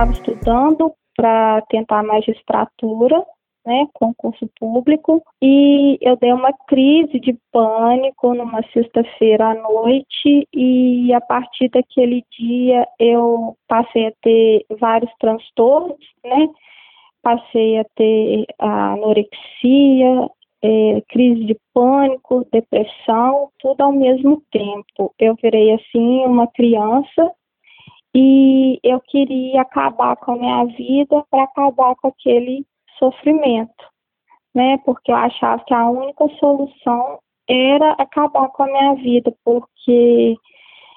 estava 0.00 0.12
estudando 0.12 0.94
para 1.14 1.60
tentar 1.68 2.02
magistratura, 2.02 3.22
né, 3.66 3.86
concurso 3.92 4.48
público, 4.58 5.22
e 5.42 5.98
eu 6.00 6.16
dei 6.16 6.32
uma 6.32 6.52
crise 6.66 7.20
de 7.20 7.36
pânico 7.52 8.32
numa 8.32 8.62
sexta-feira 8.72 9.50
à 9.50 9.54
noite 9.54 10.48
e 10.54 11.12
a 11.12 11.20
partir 11.20 11.68
daquele 11.68 12.24
dia 12.38 12.88
eu 12.98 13.54
passei 13.68 14.06
a 14.06 14.12
ter 14.22 14.64
vários 14.80 15.12
transtornos, 15.20 15.98
né? 16.24 16.48
Passei 17.22 17.78
a 17.78 17.84
ter 17.94 18.46
anorexia, 18.58 20.30
é, 20.62 21.02
crise 21.10 21.44
de 21.44 21.56
pânico, 21.74 22.46
depressão, 22.50 23.50
tudo 23.58 23.82
ao 23.82 23.92
mesmo 23.92 24.42
tempo. 24.50 25.14
Eu 25.18 25.36
virei 25.42 25.72
assim 25.72 26.24
uma 26.24 26.46
criança 26.46 27.30
e 28.14 28.78
eu 28.82 29.00
queria 29.00 29.62
acabar 29.62 30.16
com 30.16 30.32
a 30.32 30.36
minha 30.36 30.64
vida 30.66 31.24
para 31.30 31.44
acabar 31.44 31.94
com 31.96 32.08
aquele 32.08 32.66
sofrimento, 32.98 33.84
né? 34.54 34.78
Porque 34.84 35.12
eu 35.12 35.16
achava 35.16 35.62
que 35.64 35.72
a 35.72 35.88
única 35.88 36.26
solução 36.38 37.18
era 37.48 37.92
acabar 37.92 38.48
com 38.48 38.62
a 38.64 38.66
minha 38.66 38.94
vida, 38.94 39.32
porque 39.44 40.36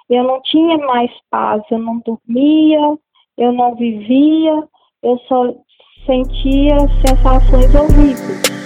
eu 0.09 0.23
não 0.23 0.41
tinha 0.41 0.77
mais 0.79 1.11
paz, 1.29 1.61
eu 1.71 1.79
não 1.79 1.99
dormia, 1.99 2.97
eu 3.37 3.51
não 3.51 3.75
vivia, 3.75 4.67
eu 5.01 5.17
só 5.27 5.53
sentia 6.05 6.77
sensações 7.05 7.73
horríveis. 7.73 8.62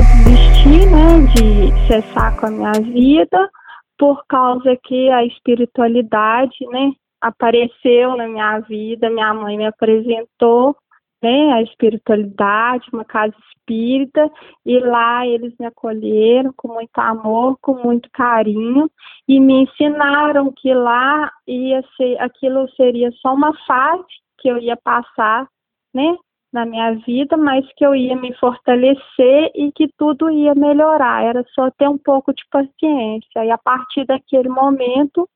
Desisti, 0.00 0.86
né, 0.86 1.20
de 1.34 1.86
cessar 1.86 2.38
com 2.38 2.46
a 2.46 2.50
minha 2.50 2.72
vida 2.72 3.50
por 3.98 4.24
causa 4.26 4.76
que 4.84 5.10
a 5.10 5.24
espiritualidade, 5.24 6.66
né, 6.70 6.92
apareceu 7.20 8.16
na 8.16 8.26
minha 8.26 8.58
vida, 8.60 9.10
minha 9.10 9.34
mãe 9.34 9.56
me 9.56 9.66
apresentou 9.66 10.76
né, 11.22 11.52
a 11.52 11.62
espiritualidade, 11.62 12.88
uma 12.92 13.04
casa 13.04 13.34
espírita, 13.48 14.28
e 14.66 14.80
lá 14.80 15.24
eles 15.26 15.54
me 15.60 15.66
acolheram 15.66 16.52
com 16.56 16.68
muito 16.68 16.98
amor, 16.98 17.56
com 17.60 17.74
muito 17.74 18.08
carinho, 18.12 18.90
e 19.28 19.38
me 19.38 19.62
ensinaram 19.62 20.52
que 20.56 20.74
lá 20.74 21.30
ia 21.46 21.80
ser, 21.96 22.20
aquilo 22.20 22.68
seria 22.76 23.12
só 23.20 23.34
uma 23.34 23.52
fase 23.66 24.04
que 24.38 24.48
eu 24.48 24.58
ia 24.58 24.76
passar, 24.76 25.46
né, 25.94 26.16
na 26.52 26.66
minha 26.66 26.92
vida, 27.06 27.36
mas 27.36 27.64
que 27.76 27.84
eu 27.84 27.94
ia 27.94 28.14
me 28.14 28.34
fortalecer 28.34 29.50
e 29.54 29.72
que 29.74 29.88
tudo 29.96 30.30
ia 30.30 30.54
melhorar. 30.54 31.24
Era 31.24 31.44
só 31.54 31.70
ter 31.70 31.88
um 31.88 31.98
pouco 31.98 32.32
de 32.34 32.42
paciência. 32.50 33.44
E 33.44 33.50
a 33.50 33.58
partir 33.58 34.04
daquele 34.04 34.48
momento, 34.48 35.28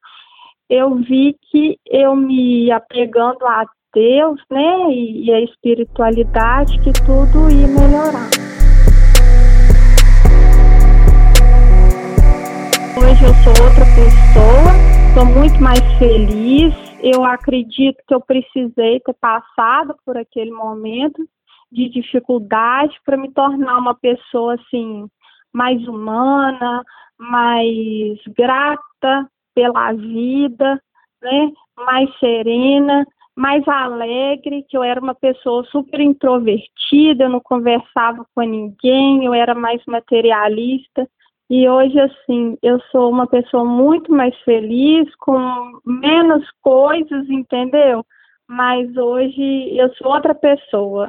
eu 0.69 0.97
vi 0.97 1.37
que 1.51 1.79
eu 1.87 2.15
me 2.15 2.71
apegando 2.71 3.47
a 3.47 3.65
Deus, 3.95 4.39
né, 4.51 4.91
e, 4.91 5.33
a 5.33 5.41
espiritualidade, 5.41 6.79
que 6.81 6.93
tudo 6.93 7.49
ia 7.51 7.67
melhorar. 7.67 8.29
Hoje 12.99 13.25
eu 13.25 13.35
sou 13.43 13.65
outra 13.65 13.87
pessoa, 13.95 15.15
sou 15.15 15.25
muito 15.25 15.63
mais 15.63 15.81
feliz. 15.99 16.86
Eu 17.09 17.25
acredito 17.25 18.03
que 18.05 18.13
eu 18.13 18.21
precisei 18.21 18.99
ter 18.99 19.15
passado 19.21 19.95
por 20.05 20.17
aquele 20.17 20.51
momento 20.51 21.25
de 21.71 21.89
dificuldade 21.89 22.99
para 23.05 23.17
me 23.17 23.31
tornar 23.33 23.79
uma 23.79 23.95
pessoa 23.95 24.55
assim 24.55 25.09
mais 25.53 25.87
humana, 25.87 26.83
mais 27.17 28.19
grata, 28.37 29.31
pela 29.55 29.93
vida, 29.93 30.83
né? 31.23 31.53
Mais 31.77 32.11
serena, 32.19 33.07
mais 33.37 33.67
alegre, 33.69 34.65
que 34.69 34.77
eu 34.77 34.83
era 34.83 35.01
uma 35.01 35.15
pessoa 35.15 35.63
super 35.67 36.01
introvertida, 36.01 37.23
eu 37.23 37.31
não 37.31 37.41
conversava 37.41 38.27
com 38.35 38.43
ninguém, 38.43 39.25
eu 39.25 39.33
era 39.33 39.55
mais 39.55 39.81
materialista. 39.87 41.09
E 41.49 41.69
hoje, 41.69 41.97
assim, 42.01 42.59
eu 42.61 42.81
sou 42.91 43.09
uma 43.09 43.29
pessoa 43.29 43.65
muito 43.65 44.11
mais 44.11 44.35
feliz, 44.41 45.09
com 45.21 45.39
menos 45.85 46.45
coisas, 46.61 47.31
entendeu? 47.31 48.05
Mas 48.49 48.97
hoje 48.97 49.77
eu 49.77 49.89
sou 49.95 50.13
outra 50.13 50.35
pessoa. 50.35 51.09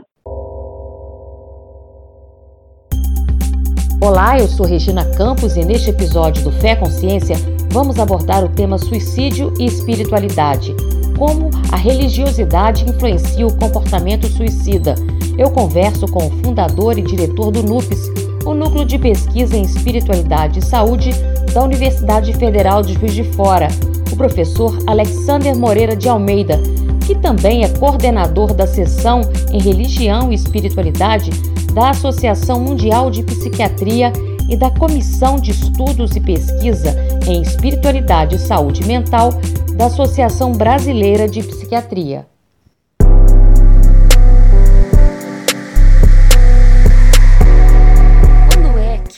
Olá, 4.00 4.38
eu 4.38 4.48
sou 4.48 4.68
Regina 4.68 5.02
Campos 5.18 5.58
e 5.58 5.66
neste 5.66 5.90
episódio 5.90 6.44
do 6.44 6.52
Fé 6.52 6.76
Consciência 6.76 7.36
vamos 7.72 7.98
abordar 8.00 8.46
o 8.46 8.54
tema 8.54 8.78
suicídio 8.78 9.52
e 9.60 9.66
espiritualidade. 9.66 10.72
Como 11.18 11.50
a 11.74 11.76
religiosidade 11.76 12.88
influencia 12.88 13.48
o 13.48 13.58
comportamento 13.58 14.28
suicida. 14.28 14.94
Eu 15.36 15.52
converso 15.52 16.06
com 16.06 16.28
o 16.28 16.32
fundador 16.44 16.96
e 17.00 17.02
diretor 17.02 17.52
do 17.52 17.64
NUPES, 17.64 18.27
o 18.48 18.54
Núcleo 18.54 18.86
de 18.86 18.98
Pesquisa 18.98 19.58
em 19.58 19.64
Espiritualidade 19.64 20.60
e 20.60 20.66
Saúde 20.66 21.12
da 21.54 21.62
Universidade 21.64 22.32
Federal 22.34 22.82
de 22.82 22.94
Juiz 22.94 23.14
de 23.14 23.24
Fora, 23.24 23.68
o 24.10 24.16
professor 24.16 24.78
Alexander 24.88 25.54
Moreira 25.54 25.98
de 25.98 26.08
Almeida, 26.08 26.58
que 27.06 27.14
também 27.16 27.66
é 27.66 27.70
coordenador 27.70 28.54
da 28.54 28.66
seção 28.66 29.20
em 29.52 29.62
Religião 29.62 30.32
e 30.32 30.36
Espiritualidade 30.36 31.32
da 31.74 31.90
Associação 31.90 32.62
Mundial 32.62 33.12
de 33.12 33.22
Psiquiatria 33.22 34.14
e 34.50 34.56
da 34.56 34.72
Comissão 34.72 35.36
de 35.36 35.52
Estudos 35.52 36.16
e 36.16 36.22
Pesquisa 36.22 36.96
em 37.28 37.42
Espiritualidade 37.42 38.36
e 38.36 38.40
Saúde 38.40 38.86
Mental 38.86 39.32
da 39.76 39.88
Associação 39.88 40.54
Brasileira 40.54 41.28
de 41.28 41.44
Psiquiatria. 41.44 42.26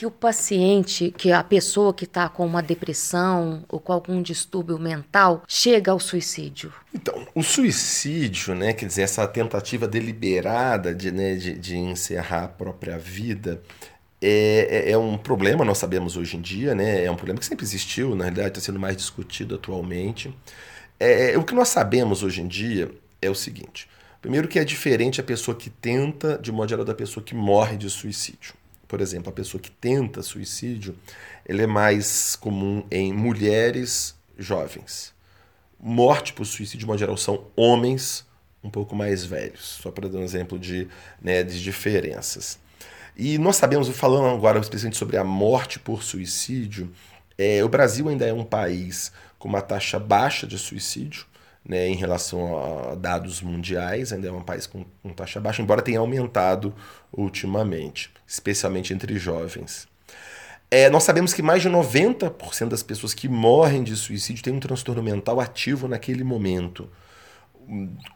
Que 0.00 0.06
o 0.06 0.10
paciente, 0.10 1.12
que 1.14 1.30
a 1.30 1.44
pessoa 1.44 1.92
que 1.92 2.04
está 2.04 2.26
com 2.26 2.46
uma 2.46 2.62
depressão 2.62 3.62
ou 3.68 3.78
com 3.78 3.92
algum 3.92 4.22
distúrbio 4.22 4.78
mental, 4.78 5.42
chega 5.46 5.92
ao 5.92 6.00
suicídio? 6.00 6.72
Então, 6.94 7.28
o 7.34 7.42
suicídio, 7.42 8.54
né, 8.54 8.72
quer 8.72 8.86
dizer, 8.86 9.02
essa 9.02 9.28
tentativa 9.28 9.86
deliberada 9.86 10.94
de, 10.94 11.12
né, 11.12 11.34
de, 11.34 11.52
de 11.52 11.76
encerrar 11.76 12.44
a 12.44 12.48
própria 12.48 12.96
vida, 12.96 13.60
é, 14.22 14.86
é, 14.86 14.92
é, 14.92 14.96
um 14.96 15.18
problema, 15.18 15.66
nós 15.66 15.76
sabemos 15.76 16.16
hoje 16.16 16.38
em 16.38 16.40
dia, 16.40 16.74
né? 16.74 17.04
É 17.04 17.10
um 17.10 17.16
problema 17.16 17.38
que 17.38 17.44
sempre 17.44 17.66
existiu, 17.66 18.14
na 18.14 18.24
realidade 18.24 18.56
está 18.56 18.60
sendo 18.62 18.80
mais 18.80 18.96
discutido 18.96 19.56
atualmente. 19.56 20.34
É, 20.98 21.32
é, 21.32 21.38
o 21.38 21.44
que 21.44 21.54
nós 21.54 21.68
sabemos 21.68 22.22
hoje 22.22 22.40
em 22.40 22.48
dia 22.48 22.90
é 23.20 23.28
o 23.28 23.34
seguinte: 23.34 23.86
primeiro, 24.22 24.48
que 24.48 24.58
é 24.58 24.64
diferente 24.64 25.20
a 25.20 25.24
pessoa 25.24 25.54
que 25.54 25.68
tenta, 25.68 26.38
de 26.38 26.50
modo 26.50 26.70
geral, 26.70 26.86
da 26.86 26.94
pessoa 26.94 27.22
que 27.22 27.34
morre 27.34 27.76
de 27.76 27.90
suicídio 27.90 28.59
por 28.90 29.00
exemplo, 29.00 29.30
a 29.30 29.32
pessoa 29.32 29.60
que 29.60 29.70
tenta 29.70 30.20
suicídio, 30.20 30.96
ele 31.46 31.62
é 31.62 31.66
mais 31.66 32.34
comum 32.34 32.84
em 32.90 33.12
mulheres 33.12 34.16
jovens. 34.36 35.14
Morte 35.78 36.32
por 36.32 36.44
suicídio, 36.44 36.80
de 36.80 36.86
modo 36.86 36.98
geral, 36.98 37.16
são 37.16 37.44
homens 37.54 38.26
um 38.64 38.68
pouco 38.68 38.96
mais 38.96 39.24
velhos, 39.24 39.78
só 39.80 39.92
para 39.92 40.08
dar 40.08 40.18
um 40.18 40.24
exemplo 40.24 40.58
de, 40.58 40.88
né, 41.22 41.44
de 41.44 41.62
diferenças. 41.62 42.58
E 43.16 43.38
nós 43.38 43.54
sabemos, 43.54 43.88
falando 43.90 44.26
agora 44.26 44.58
especialmente 44.58 44.98
sobre 44.98 45.16
a 45.16 45.22
morte 45.22 45.78
por 45.78 46.02
suicídio, 46.02 46.92
é, 47.38 47.62
o 47.62 47.68
Brasil 47.68 48.08
ainda 48.08 48.26
é 48.26 48.32
um 48.32 48.44
país 48.44 49.12
com 49.38 49.48
uma 49.48 49.62
taxa 49.62 50.00
baixa 50.00 50.48
de 50.48 50.58
suicídio, 50.58 51.26
né, 51.64 51.88
em 51.88 51.94
relação 51.94 52.90
a 52.90 52.94
dados 52.94 53.42
mundiais, 53.42 54.12
ainda 54.12 54.28
é 54.28 54.32
um 54.32 54.42
país 54.42 54.66
com, 54.66 54.84
com 55.02 55.10
taxa 55.10 55.40
baixa, 55.40 55.62
embora 55.62 55.82
tenha 55.82 56.00
aumentado 56.00 56.74
ultimamente, 57.12 58.10
especialmente 58.26 58.92
entre 58.92 59.18
jovens. 59.18 59.88
É, 60.70 60.88
nós 60.88 61.02
sabemos 61.02 61.34
que 61.34 61.42
mais 61.42 61.62
de 61.62 61.68
90% 61.68 62.68
das 62.68 62.82
pessoas 62.82 63.12
que 63.12 63.28
morrem 63.28 63.82
de 63.82 63.96
suicídio 63.96 64.42
têm 64.42 64.52
um 64.52 64.60
transtorno 64.60 65.02
mental 65.02 65.40
ativo 65.40 65.88
naquele 65.88 66.22
momento. 66.22 66.88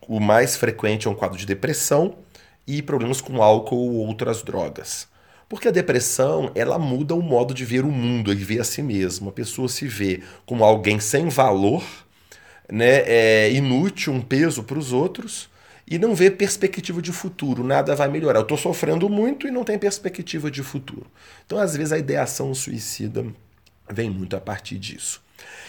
O 0.06 0.20
mais 0.20 0.56
frequente 0.56 1.08
é 1.08 1.10
um 1.10 1.14
quadro 1.14 1.36
de 1.36 1.46
depressão 1.46 2.16
e 2.66 2.80
problemas 2.80 3.20
com 3.20 3.42
álcool 3.42 3.94
ou 3.94 4.06
outras 4.06 4.42
drogas. 4.42 5.08
Porque 5.48 5.68
a 5.68 5.72
depressão, 5.72 6.50
ela 6.54 6.78
muda 6.78 7.14
o 7.14 7.22
modo 7.22 7.52
de 7.52 7.64
ver 7.64 7.84
o 7.84 7.90
mundo 7.90 8.32
e 8.32 8.36
ver 8.36 8.60
a 8.60 8.64
si 8.64 8.82
mesmo. 8.82 9.28
A 9.28 9.32
pessoa 9.32 9.68
se 9.68 9.86
vê 9.86 10.22
como 10.46 10.64
alguém 10.64 10.98
sem 10.98 11.28
valor, 11.28 11.82
né, 12.70 13.02
é 13.06 13.52
inútil, 13.52 14.12
um 14.12 14.20
peso 14.20 14.62
para 14.62 14.78
os 14.78 14.92
outros 14.92 15.48
e 15.86 15.98
não 15.98 16.14
vê 16.14 16.30
perspectiva 16.30 17.02
de 17.02 17.12
futuro, 17.12 17.62
nada 17.62 17.94
vai 17.94 18.08
melhorar. 18.08 18.38
Eu 18.38 18.42
estou 18.42 18.56
sofrendo 18.56 19.08
muito 19.08 19.46
e 19.46 19.50
não 19.50 19.64
tem 19.64 19.78
perspectiva 19.78 20.50
de 20.50 20.62
futuro. 20.62 21.06
Então, 21.44 21.58
às 21.58 21.76
vezes, 21.76 21.92
a 21.92 21.98
ideação 21.98 22.54
suicida 22.54 23.26
vem 23.90 24.10
muito 24.10 24.36
a 24.36 24.40
partir 24.40 24.78
disso. 24.78 25.22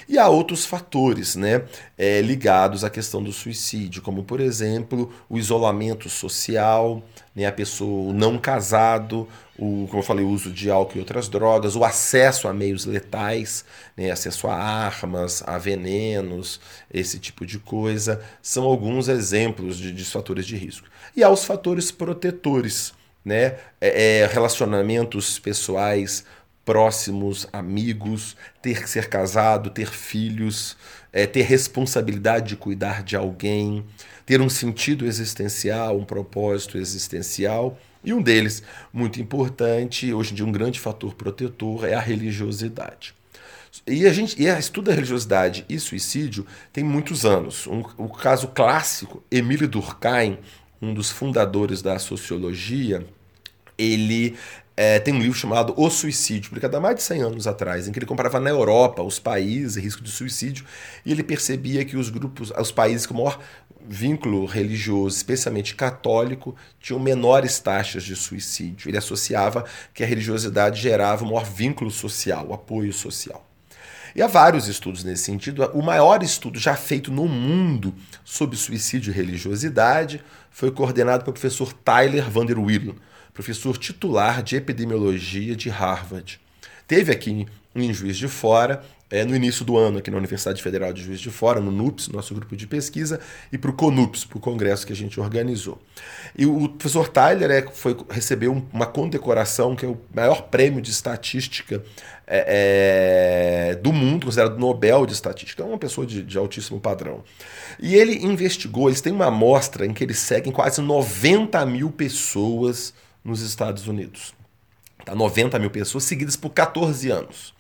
E 0.08 0.20
há 0.20 0.30
outros 0.30 0.66
fatores 0.66 1.36
né, 1.36 1.64
é, 1.98 2.22
ligados 2.22 2.84
à 2.84 2.90
questão 2.92 3.24
do 3.24 3.34
suicídio, 3.34 4.04
como, 4.04 4.24
por 4.24 4.40
exemplo, 4.40 5.12
o 5.28 5.38
isolamento 5.38 6.10
social, 6.10 7.02
né, 7.36 7.48
a 7.48 7.52
pessoa 7.52 8.14
não 8.14 8.38
casado, 8.38 9.28
o, 9.58 9.88
como 9.88 10.00
eu 10.00 10.06
falei, 10.06 10.24
o 10.24 10.30
uso 10.30 10.52
de 10.52 10.70
álcool 10.70 10.98
e 10.98 11.00
outras 11.00 11.28
drogas, 11.28 11.76
o 11.76 11.84
acesso 11.84 12.48
a 12.48 12.54
meios 12.54 12.86
letais, 12.86 13.66
né, 13.98 14.12
acesso 14.12 14.48
a 14.48 14.54
armas, 14.54 15.44
a 15.48 15.58
venenos, 15.58 16.60
esse 16.94 17.18
tipo 17.18 17.44
de 17.44 17.58
coisa, 17.58 18.22
são 18.44 18.66
alguns 18.66 19.08
exemplos 19.08 19.78
de, 19.78 19.92
de 19.92 20.06
fatores 20.06 20.46
de 20.46 20.56
risco. 20.56 20.88
E 21.16 21.24
há 21.24 21.30
os 21.32 21.46
fatores 21.46 21.90
protetores, 21.90 22.94
né, 23.24 23.56
é, 23.82 24.20
é, 24.22 24.28
relacionamentos 24.28 25.40
pessoais 25.40 26.24
próximos, 26.66 27.48
amigos, 27.54 28.36
ter 28.62 28.82
que 28.82 28.90
ser 28.90 29.08
casado, 29.08 29.70
ter 29.70 29.88
filhos, 29.88 30.76
é, 31.14 31.28
ter 31.28 31.44
responsabilidade 31.44 32.50
de 32.50 32.56
cuidar 32.58 33.04
de 33.04 33.16
alguém, 33.16 33.86
ter 34.26 34.42
um 34.42 34.50
sentido 34.50 35.06
existencial, 35.06 35.98
um 35.98 36.04
propósito 36.04 36.78
existencial. 36.78 37.78
E 38.04 38.12
um 38.12 38.22
deles, 38.22 38.64
muito 38.92 39.22
importante, 39.22 40.12
hoje 40.14 40.32
em 40.32 40.36
dia 40.36 40.46
um 40.46 40.52
grande 40.52 40.80
fator 40.80 41.14
protetor, 41.14 41.86
é 41.86 41.94
a 41.94 42.00
religiosidade. 42.00 43.14
E 43.86 44.08
a 44.08 44.14
gente 44.14 44.42
e 44.42 44.50
a 44.50 44.58
estudo 44.58 44.86
da 44.86 44.94
religiosidade 44.94 45.66
e 45.68 45.80
suicídio 45.80 46.46
tem 46.72 46.84
muitos 46.84 47.26
anos. 47.26 47.68
Um, 47.68 47.84
o 47.98 48.10
caso 48.10 48.48
clássico, 48.48 49.24
Emile 49.30 49.68
Durkheim, 49.68 50.40
um 50.82 50.94
dos 50.94 51.12
fundadores 51.12 51.82
da 51.82 52.00
sociologia, 52.00 53.06
ele 53.78 54.38
é, 54.78 55.00
tem 55.00 55.14
um 55.14 55.20
livro 55.20 55.38
chamado 55.38 55.74
O 55.78 55.90
Suicídio, 55.90 56.50
publicado 56.50 56.76
há 56.76 56.80
mais 56.80 56.98
de 56.98 57.04
100 57.04 57.22
anos 57.22 57.48
atrás, 57.48 57.88
em 57.88 57.92
que 57.92 58.00
ele 58.00 58.06
comparava 58.06 58.40
na 58.40 58.50
Europa 58.50 59.02
os 59.02 59.20
países 59.20 59.82
risco 59.82 60.04
de 60.04 60.12
suicídio, 60.12 60.66
e 61.06 61.12
ele 61.12 61.24
percebia 61.24 61.86
que 61.86 61.96
os 61.96 62.10
grupos, 62.10 62.52
os 62.52 62.72
países 62.72 63.06
com 63.06 63.14
maior 63.14 63.40
vínculo 63.88 64.46
religioso, 64.46 65.16
especialmente 65.16 65.76
católico, 65.76 66.56
tinham 66.80 67.00
menores 67.00 67.60
taxas 67.60 68.04
de 68.04 68.16
suicídio. 68.16 68.90
Ele 68.90 68.98
associava 68.98 69.64
que 69.94 70.04
a 70.04 70.08
religiosidade 70.08 70.82
gerava 70.82 71.24
um 71.24 71.28
maior 71.28 71.46
vínculo 71.46 71.92
social, 71.92 72.52
apoio 72.52 72.92
social. 72.92 73.46
E 74.16 74.22
há 74.22 74.28
vários 74.28 74.68
estudos 74.68 75.04
nesse 75.04 75.24
sentido. 75.24 75.64
O 75.74 75.84
maior 75.84 76.24
estudo 76.24 76.58
já 76.58 76.76
feito 76.76 77.12
no 77.12 77.28
mundo 77.28 77.94
sobre 78.24 78.56
suicídio 78.56 79.12
e 79.12 79.14
religiosidade 79.14 80.24
foi 80.50 80.72
coordenado 80.72 81.24
pelo 81.24 81.34
professor 81.34 81.74
Tyler 81.74 82.30
Van 82.30 82.46
der 82.46 82.58
Wielen, 82.58 82.96
professor 83.36 83.78
titular 83.78 84.42
de 84.42 84.56
epidemiologia 84.56 85.56
de 85.58 85.70
Harvard. 85.70 86.40
Teve 86.88 87.12
aqui 87.12 87.46
em 87.76 87.94
Juiz 87.94 88.16
de 88.18 88.30
Fora, 88.30 88.82
é, 89.12 89.26
no 89.26 89.36
início 89.36 89.66
do 89.66 89.78
ano, 89.78 89.98
aqui 89.98 90.10
na 90.10 90.18
Universidade 90.18 90.64
Federal 90.64 90.94
de 90.94 91.04
Juiz 91.04 91.20
de 91.20 91.30
Fora, 91.30 91.60
no 91.60 91.70
NUPS, 91.70 92.08
nosso 92.08 92.34
grupo 92.34 92.56
de 92.56 92.66
pesquisa, 92.66 93.20
e 93.52 93.58
para 93.58 93.70
o 93.70 93.74
CONUPS, 93.74 94.24
para 94.24 94.38
o 94.38 94.42
congresso 94.42 94.88
que 94.88 94.94
a 94.94 94.96
gente 94.96 95.20
organizou. 95.20 95.80
E 96.36 96.46
o 96.46 96.70
professor 96.70 97.10
Tyler 97.10 97.52
é, 97.52 97.62
foi, 97.62 97.98
recebeu 98.10 98.64
uma 98.72 98.86
condecoração, 98.86 99.76
que 99.76 99.86
é 99.86 99.90
o 99.90 99.98
maior 100.14 100.44
prêmio 100.44 100.82
de 100.82 100.90
estatística 100.90 101.84
é, 102.26 103.72
é, 103.72 103.76
do 103.76 103.92
mundo, 103.92 104.28
considerado 104.28 104.58
Nobel 104.58 105.06
de 105.06 105.12
Estatística. 105.12 105.62
É 105.62 105.66
uma 105.66 105.78
pessoa 105.78 106.08
de, 106.08 106.24
de 106.24 106.38
altíssimo 106.38 106.80
padrão. 106.80 107.22
E 107.80 107.96
ele 107.96 108.26
investigou, 108.26 108.88
eles 108.88 109.02
têm 109.02 109.12
uma 109.12 109.28
amostra 109.28 109.86
em 109.86 109.94
que 109.94 110.06
eles 110.06 110.20
seguem 110.20 110.54
quase 110.54 110.82
90 110.82 111.66
mil 111.66 111.92
pessoas 111.92 112.94
nos 113.26 113.42
Estados 113.42 113.88
Unidos. 113.88 114.36
Tá? 115.04 115.16
90 115.16 115.58
mil 115.58 115.72
pessoas 115.72 116.04
seguidas 116.04 116.36
por 116.36 116.52
14 116.52 117.10
anos. 117.10 117.56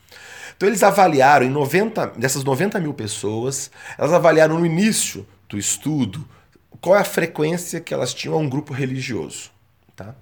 Então 0.55 0.69
eles 0.69 0.83
avaliaram, 0.83 1.45
em 1.45 1.49
90, 1.49 2.07
dessas 2.17 2.43
90 2.43 2.79
mil 2.79 2.93
pessoas, 2.93 3.71
elas 3.97 4.13
avaliaram 4.13 4.59
no 4.59 4.65
início 4.65 5.27
do 5.49 5.57
estudo 5.57 6.25
qual 6.79 6.95
é 6.95 7.01
a 7.01 7.05
frequência 7.05 7.81
que 7.81 7.93
elas 7.93 8.13
tinham 8.13 8.35
a 8.35 8.39
um 8.39 8.47
grupo 8.47 8.71
religioso. 8.71 9.49
Tá? 9.95 10.13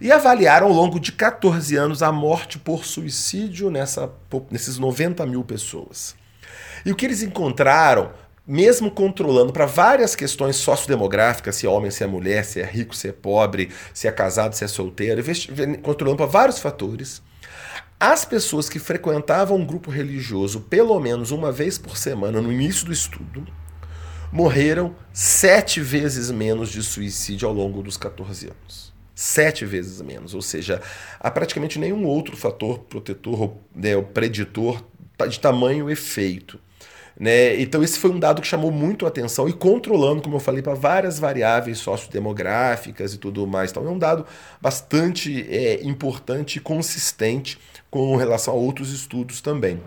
E 0.00 0.12
avaliaram 0.12 0.66
ao 0.66 0.72
longo 0.72 1.00
de 1.00 1.12
14 1.12 1.74
anos 1.76 2.02
a 2.02 2.12
morte 2.12 2.58
por 2.58 2.84
suicídio 2.84 3.70
nessa, 3.70 4.12
nesses 4.50 4.78
90 4.78 5.24
mil 5.26 5.42
pessoas. 5.42 6.14
E 6.84 6.92
o 6.92 6.96
que 6.96 7.06
eles 7.06 7.22
encontraram 7.22 8.12
mesmo 8.46 8.90
controlando 8.90 9.52
para 9.52 9.66
várias 9.66 10.16
questões 10.16 10.56
sociodemográficas, 10.56 11.56
se 11.56 11.66
é 11.66 11.70
homem, 11.70 11.90
se 11.90 12.02
é 12.02 12.06
mulher, 12.06 12.44
se 12.44 12.60
é 12.60 12.64
rico, 12.64 12.94
se 12.94 13.08
é 13.08 13.12
pobre, 13.12 13.70
se 13.94 14.08
é 14.08 14.12
casado, 14.12 14.54
se 14.54 14.64
é 14.64 14.68
solteiro, 14.68 15.22
controlando 15.82 16.16
para 16.18 16.26
vários 16.26 16.58
fatores, 16.58 17.22
as 17.98 18.24
pessoas 18.24 18.68
que 18.68 18.80
frequentavam 18.80 19.58
um 19.58 19.64
grupo 19.64 19.90
religioso 19.90 20.62
pelo 20.62 20.98
menos 20.98 21.30
uma 21.30 21.52
vez 21.52 21.78
por 21.78 21.96
semana 21.96 22.40
no 22.40 22.52
início 22.52 22.86
do 22.86 22.92
estudo 22.92 23.46
morreram 24.32 24.96
sete 25.12 25.80
vezes 25.80 26.30
menos 26.30 26.70
de 26.70 26.82
suicídio 26.82 27.46
ao 27.46 27.54
longo 27.54 27.80
dos 27.82 27.96
14 27.96 28.46
anos. 28.46 28.92
Sete 29.14 29.64
vezes 29.64 30.00
menos, 30.00 30.34
ou 30.34 30.42
seja, 30.42 30.82
há 31.20 31.30
praticamente 31.30 31.78
nenhum 31.78 32.04
outro 32.04 32.36
fator 32.36 32.80
protetor 32.80 33.54
né, 33.72 33.94
ou 33.94 34.02
preditor 34.02 34.82
de 35.28 35.38
tamanho 35.38 35.88
efeito. 35.88 36.58
Né? 37.18 37.60
Então, 37.60 37.82
esse 37.82 37.98
foi 37.98 38.10
um 38.10 38.18
dado 38.18 38.40
que 38.40 38.48
chamou 38.48 38.70
muito 38.70 39.04
a 39.04 39.08
atenção 39.08 39.48
e 39.48 39.52
controlando, 39.52 40.22
como 40.22 40.36
eu 40.36 40.40
falei, 40.40 40.62
para 40.62 40.74
várias 40.74 41.18
variáveis 41.18 41.78
sociodemográficas 41.78 43.14
e 43.14 43.18
tudo 43.18 43.46
mais. 43.46 43.70
Então, 43.70 43.86
é 43.86 43.90
um 43.90 43.98
dado 43.98 44.26
bastante 44.60 45.46
é, 45.48 45.84
importante 45.84 46.56
e 46.56 46.60
consistente 46.60 47.58
com 47.90 48.16
relação 48.16 48.54
a 48.54 48.56
outros 48.56 48.92
estudos 48.92 49.40
também. 49.40 49.80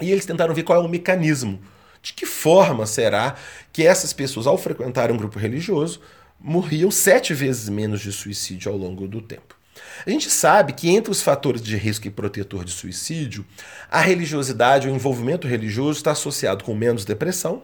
E 0.00 0.10
eles 0.10 0.24
tentaram 0.24 0.54
ver 0.54 0.62
qual 0.62 0.80
é 0.80 0.84
o 0.84 0.88
mecanismo. 0.88 1.60
De 2.02 2.14
que 2.14 2.24
forma 2.24 2.86
será 2.86 3.34
que 3.72 3.86
essas 3.86 4.12
pessoas, 4.12 4.46
ao 4.46 4.56
frequentarem 4.56 5.14
um 5.14 5.18
grupo 5.18 5.38
religioso, 5.38 6.00
morriam 6.40 6.90
sete 6.90 7.34
vezes 7.34 7.68
menos 7.68 8.00
de 8.00 8.10
suicídio 8.10 8.72
ao 8.72 8.78
longo 8.78 9.06
do 9.06 9.20
tempo? 9.20 9.59
A 10.06 10.10
gente 10.10 10.30
sabe 10.30 10.72
que 10.72 10.88
entre 10.88 11.10
os 11.10 11.20
fatores 11.20 11.62
de 11.62 11.76
risco 11.76 12.06
e 12.06 12.10
protetor 12.10 12.64
de 12.64 12.70
suicídio, 12.70 13.44
a 13.90 14.00
religiosidade, 14.00 14.88
o 14.88 14.94
envolvimento 14.94 15.46
religioso 15.46 15.98
está 15.98 16.12
associado 16.12 16.64
com 16.64 16.74
menos 16.74 17.04
depressão, 17.04 17.62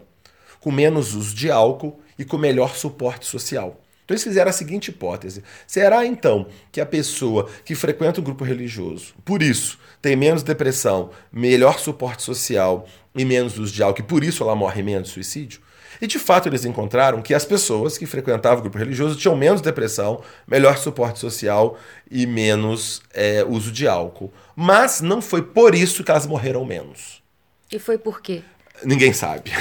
com 0.60 0.70
menos 0.70 1.14
uso 1.14 1.34
de 1.34 1.50
álcool 1.50 2.00
e 2.18 2.24
com 2.24 2.36
melhor 2.36 2.76
suporte 2.76 3.26
social. 3.26 3.80
Então 4.04 4.14
eles 4.14 4.22
fizeram 4.22 4.50
a 4.50 4.52
seguinte 4.52 4.88
hipótese: 4.88 5.42
será 5.66 6.06
então 6.06 6.46
que 6.70 6.80
a 6.80 6.86
pessoa 6.86 7.48
que 7.64 7.74
frequenta 7.74 8.20
o 8.20 8.22
grupo 8.22 8.44
religioso, 8.44 9.14
por 9.24 9.42
isso, 9.42 9.78
tem 10.00 10.14
menos 10.14 10.42
depressão, 10.42 11.10
melhor 11.32 11.78
suporte 11.80 12.22
social 12.22 12.86
e 13.14 13.24
menos 13.24 13.58
uso 13.58 13.72
de 13.72 13.82
álcool, 13.82 14.00
e 14.00 14.04
por 14.04 14.22
isso 14.22 14.42
ela 14.44 14.54
morre 14.54 14.82
menos 14.82 15.08
suicídio? 15.08 15.60
E 16.00 16.06
de 16.06 16.18
fato 16.18 16.48
eles 16.48 16.64
encontraram 16.64 17.22
que 17.22 17.34
as 17.34 17.44
pessoas 17.44 17.96
que 17.96 18.06
frequentavam 18.06 18.58
o 18.58 18.62
grupo 18.62 18.78
religioso 18.78 19.16
tinham 19.16 19.36
menos 19.36 19.60
depressão, 19.60 20.22
melhor 20.46 20.78
suporte 20.78 21.18
social 21.18 21.78
e 22.10 22.26
menos 22.26 23.02
é, 23.14 23.44
uso 23.48 23.70
de 23.72 23.86
álcool. 23.86 24.32
Mas 24.54 25.00
não 25.00 25.20
foi 25.20 25.42
por 25.42 25.74
isso 25.74 26.02
que 26.02 26.10
elas 26.10 26.26
morreram 26.26 26.64
menos. 26.64 27.22
E 27.70 27.78
foi 27.78 27.98
por 27.98 28.20
quê? 28.20 28.42
Ninguém 28.84 29.12
sabe. 29.12 29.50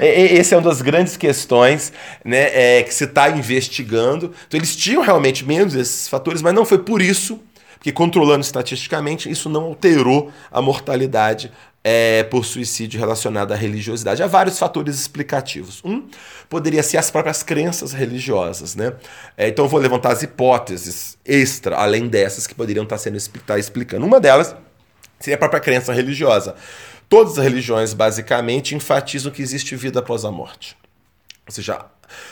É, 0.00 0.06
é, 0.06 0.34
esse 0.34 0.54
é 0.54 0.56
uma 0.56 0.68
das 0.68 0.82
grandes 0.82 1.16
questões 1.16 1.92
né, 2.24 2.78
é, 2.78 2.82
que 2.82 2.92
se 2.92 3.04
está 3.04 3.30
investigando. 3.30 4.32
Então, 4.46 4.58
eles 4.58 4.74
tinham 4.74 5.02
realmente 5.02 5.44
menos 5.44 5.74
esses 5.74 6.08
fatores, 6.08 6.42
mas 6.42 6.54
não 6.54 6.64
foi 6.64 6.78
por 6.78 7.00
isso, 7.00 7.40
porque 7.74 7.92
controlando 7.92 8.40
estatisticamente, 8.40 9.30
isso 9.30 9.48
não 9.48 9.64
alterou 9.64 10.32
a 10.50 10.60
mortalidade 10.60 11.52
é, 11.84 12.22
por 12.24 12.44
suicídio 12.44 13.00
relacionado 13.00 13.52
à 13.52 13.56
religiosidade. 13.56 14.22
Há 14.22 14.26
vários 14.26 14.58
fatores 14.58 14.94
explicativos. 14.96 15.82
Um 15.84 16.08
poderia 16.48 16.82
ser 16.82 16.98
as 16.98 17.10
próprias 17.10 17.42
crenças 17.42 17.92
religiosas. 17.92 18.76
Né? 18.76 18.92
É, 19.36 19.48
então 19.48 19.66
vou 19.68 19.80
levantar 19.80 20.12
as 20.12 20.22
hipóteses 20.22 21.18
extra, 21.24 21.76
além 21.76 22.08
dessas 22.08 22.46
que 22.46 22.54
poderiam 22.54 22.84
estar 22.84 22.98
sendo 22.98 23.18
tá 23.46 23.58
explicando. 23.58 24.06
Uma 24.06 24.20
delas 24.20 24.54
seria 25.18 25.36
a 25.36 25.38
própria 25.38 25.60
crença 25.60 25.92
religiosa. 25.92 26.54
Todas 27.08 27.38
as 27.38 27.44
religiões 27.44 27.92
basicamente 27.92 28.74
enfatizam 28.74 29.32
que 29.32 29.42
existe 29.42 29.76
vida 29.76 30.00
após 30.00 30.24
a 30.24 30.30
morte. 30.30 30.76
Ou 31.46 31.52
seja, 31.52 31.84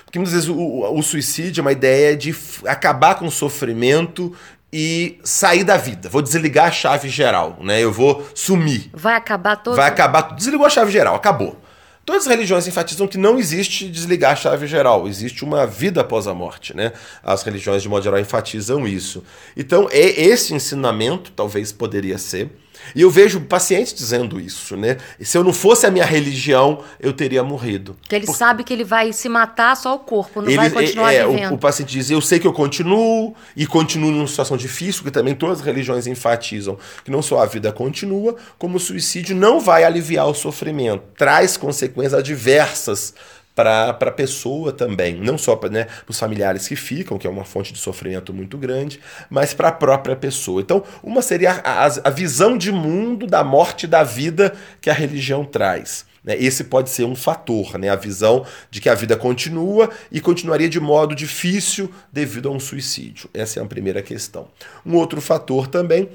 porque 0.05 0.19
muitas 0.19 0.35
vezes 0.35 0.49
o, 0.49 0.57
o 0.57 1.03
suicídio 1.03 1.61
é 1.61 1.63
uma 1.63 1.73
ideia 1.73 2.17
de 2.17 2.35
acabar 2.67 3.17
com 3.17 3.27
o 3.27 3.31
sofrimento 3.31 4.35
e 4.73 5.19
sair 5.25 5.65
da 5.65 5.77
vida. 5.77 6.09
Vou 6.09 6.23
desligar 6.23 6.69
a 6.69 6.71
chave 6.71 7.09
geral, 7.09 7.59
né? 7.61 7.81
Eu 7.81 7.93
vou 7.93 8.27
sumir. 8.35 8.91
Vai 8.93 9.15
acabar 9.15 9.57
todo. 9.57 9.77
Vai 9.77 9.89
acabar. 9.89 10.35
Desligou 10.35 10.67
a 10.67 10.71
chave 10.71 10.93
geral, 10.93 11.15
acabou. 11.15 11.61
Todas 12.05 12.23
as 12.23 12.29
religiões 12.29 12.67
enfatizam 12.67 13.07
que 13.07 13.19
não 13.19 13.39
existe 13.39 13.89
desligar 13.89 14.33
a 14.33 14.37
chave 14.37 14.67
geral, 14.67 15.07
existe 15.07 15.45
uma 15.45 15.67
vida 15.67 16.01
após 16.01 16.27
a 16.27 16.35
morte, 16.35 16.75
né? 16.75 16.93
As 17.23 17.43
religiões 17.43 17.83
de 17.83 17.89
modo 17.89 18.03
geral 18.03 18.19
enfatizam 18.19 18.87
isso. 18.87 19.23
Então, 19.57 19.89
é 19.93 20.21
esse 20.21 20.55
ensinamento 20.55 21.31
talvez 21.33 21.71
poderia 21.71 22.19
ser 22.19 22.51
E 22.95 23.03
eu 23.03 23.11
vejo 23.11 23.41
pacientes 23.41 23.95
dizendo 23.95 24.41
isso, 24.41 24.77
né? 24.77 24.97
Se 25.21 25.37
eu 25.37 25.45
não 25.45 25.53
fosse 25.53 25.87
a 25.87 25.91
minha 25.91 26.05
religião, 26.05 26.83
eu 26.99 27.13
teria 27.13 27.43
morrido. 27.43 27.97
Que 28.09 28.15
ele 28.15 28.27
Por... 28.27 28.37
sabe 28.37 28.65
que 28.65 28.73
ele 28.73 28.85
vai 28.85 29.13
se 29.13 29.29
matar 29.29 29.77
só 29.77 29.95
o 29.95 29.99
corpo, 29.99 30.41
não 30.41 30.49
ele, 30.49 30.57
vai 30.57 30.71
continuar 30.71 31.13
é, 31.13 31.27
vivendo. 31.27 31.53
O, 31.53 31.55
o, 31.55 31.59
paciente 31.59 31.91
diz, 31.91 32.11
eu 32.11 32.21
sei 32.21 32.39
que 32.39 32.47
eu 32.47 32.53
continuo 32.53 33.35
e 33.57 33.67
continuo 33.67 34.11
numa 34.11 34.27
situação 34.27 34.57
difícil, 34.57 35.03
que 35.03 35.11
também 35.11 35.35
todas 35.35 35.61
as 35.61 35.65
religiões 35.65 36.07
enfatizam 36.07 36.79
que 37.05 37.11
não 37.11 37.23
só 37.23 37.41
a 37.41 37.47
vida 37.47 37.73
continua, 37.73 38.37
como 38.59 38.77
o 38.77 38.81
suicídio 38.81 39.35
não 39.37 39.61
vai 39.61 39.85
aliviar 39.85 40.29
o 40.29 40.35
sofrimento, 40.35 41.03
traz 41.17 41.57
consequências 41.57 42.15
adversas 42.15 43.15
para 43.55 43.91
a 43.91 44.11
pessoa 44.11 44.73
também, 44.73 45.15
não 45.15 45.37
só 45.37 45.57
para 45.57 45.71
né, 45.71 45.87
os 46.09 46.19
familiares 46.19 46.67
que 46.67 46.77
ficam, 46.77 47.19
que 47.19 47.27
é 47.27 47.31
uma 47.31 47.45
fonte 47.45 47.73
de 47.73 47.79
sofrimento 47.79 48.33
muito 48.33 48.57
grande, 48.57 49.01
mas 49.29 49.53
para 49.53 49.69
a 49.69 49.73
própria 49.73 50.17
pessoa. 50.17 50.61
Então, 50.61 50.83
uma 51.03 51.23
seria 51.23 51.61
a, 51.65 51.87
a 51.87 52.11
visão 52.11 52.57
de 52.57 52.73
mundo 52.73 53.27
da 53.27 53.45
morte 53.45 53.85
e 53.85 53.89
da 53.89 54.03
vida 54.03 54.55
que 54.81 54.89
a 54.89 54.95
religião 54.95 55.45
traz. 55.45 56.07
Né? 56.25 56.37
Esse 56.39 56.65
pode 56.65 56.91
ser 56.91 57.05
um 57.05 57.17
fator, 57.17 57.79
né? 57.79 57.89
a 57.89 57.97
visão 57.97 58.45
de 58.71 58.81
que 58.81 58.89
a 58.89 58.95
vida 58.95 59.17
continua 59.17 59.91
e 60.11 60.21
continuaria 60.21 60.69
de 60.69 60.81
modo 60.81 61.15
difícil 61.15 61.93
devido 62.13 62.49
a 62.49 62.53
um 62.53 62.61
suicídio. 62.61 63.29
Essa 63.33 63.61
é 63.61 63.63
a 63.63 63.67
primeira 63.67 64.03
questão. 64.03 64.49
Um 64.85 64.95
outro 64.97 65.21
fator 65.21 65.67
também 65.67 66.09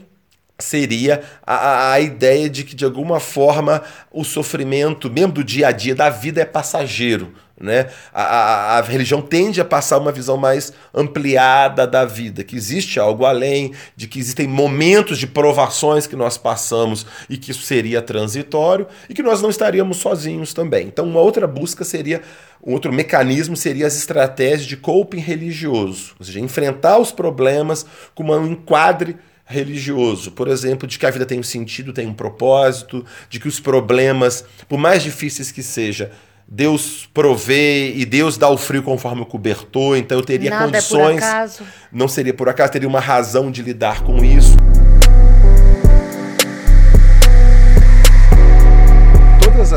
seria 0.57 1.21
a, 1.45 1.91
a 1.93 1.99
ideia 1.99 2.49
de 2.49 2.63
que, 2.63 2.75
de 2.75 2.85
alguma 2.85 3.19
forma, 3.19 3.83
o 4.11 4.23
sofrimento, 4.23 5.11
mesmo 5.11 5.33
do 5.33 5.43
dia 5.43 5.67
a 5.67 5.71
dia 5.71 5.93
da 5.93 6.09
vida, 6.09 6.41
é 6.41 6.45
passageiro. 6.45 7.33
Né? 7.59 7.87
A, 8.13 8.23
a, 8.23 8.77
a, 8.77 8.81
religião 8.81 9.21
tende 9.21 9.61
a 9.61 9.65
passar 9.65 9.97
uma 9.97 10.11
visão 10.11 10.35
mais 10.35 10.73
ampliada 10.93 11.87
da 11.87 12.03
vida, 12.03 12.43
que 12.43 12.53
existe 12.53 12.99
algo 12.99 13.25
além, 13.25 13.73
de 13.95 14.07
que 14.07 14.19
existem 14.19 14.45
momentos 14.45 15.17
de 15.17 15.25
provações 15.25 16.05
que 16.05 16.17
nós 16.17 16.37
passamos 16.37 17.05
e 17.29 17.37
que 17.37 17.51
isso 17.51 17.61
seria 17.61 18.01
transitório 18.01 18.85
e 19.09 19.13
que 19.13 19.23
nós 19.23 19.41
não 19.41 19.49
estaríamos 19.49 19.97
sozinhos 19.97 20.53
também. 20.53 20.87
Então, 20.87 21.05
uma 21.05 21.21
outra 21.21 21.47
busca 21.47 21.85
seria, 21.85 22.21
um 22.61 22.73
outro 22.73 22.91
mecanismo 22.91 23.55
seria 23.55 23.87
as 23.87 23.95
estratégias 23.95 24.65
de 24.65 24.75
coping 24.75 25.19
religioso, 25.19 26.13
ou 26.19 26.25
seja, 26.25 26.41
enfrentar 26.41 26.97
os 26.97 27.13
problemas 27.13 27.85
com 28.13 28.23
um 28.25 28.47
enquadre 28.47 29.15
religioso, 29.45 30.31
por 30.31 30.47
exemplo, 30.47 30.87
de 30.87 30.97
que 30.97 31.05
a 31.05 31.11
vida 31.11 31.25
tem 31.25 31.39
um 31.39 31.43
sentido, 31.43 31.93
tem 31.93 32.07
um 32.07 32.13
propósito, 32.13 33.05
de 33.29 33.39
que 33.39 33.47
os 33.47 33.59
problemas, 33.59 34.43
por 34.67 34.79
mais 34.79 35.03
difíceis 35.03 35.51
que 35.51 35.61
seja, 35.61 36.11
Deus 36.47 37.07
provê 37.13 37.93
e 37.95 38.05
Deus 38.05 38.37
dá 38.37 38.49
o 38.49 38.57
frio 38.57 38.83
conforme 38.83 39.21
o 39.21 39.25
cobertor, 39.25 39.97
então 39.97 40.17
eu 40.17 40.23
teria 40.23 40.49
Nada 40.49 40.65
condições. 40.65 41.23
É 41.23 41.47
não 41.91 42.07
seria 42.07 42.33
por 42.33 42.49
acaso, 42.49 42.71
teria 42.71 42.87
uma 42.87 42.99
razão 42.99 43.51
de 43.51 43.61
lidar 43.61 44.03
com 44.03 44.23
isso. 44.23 44.55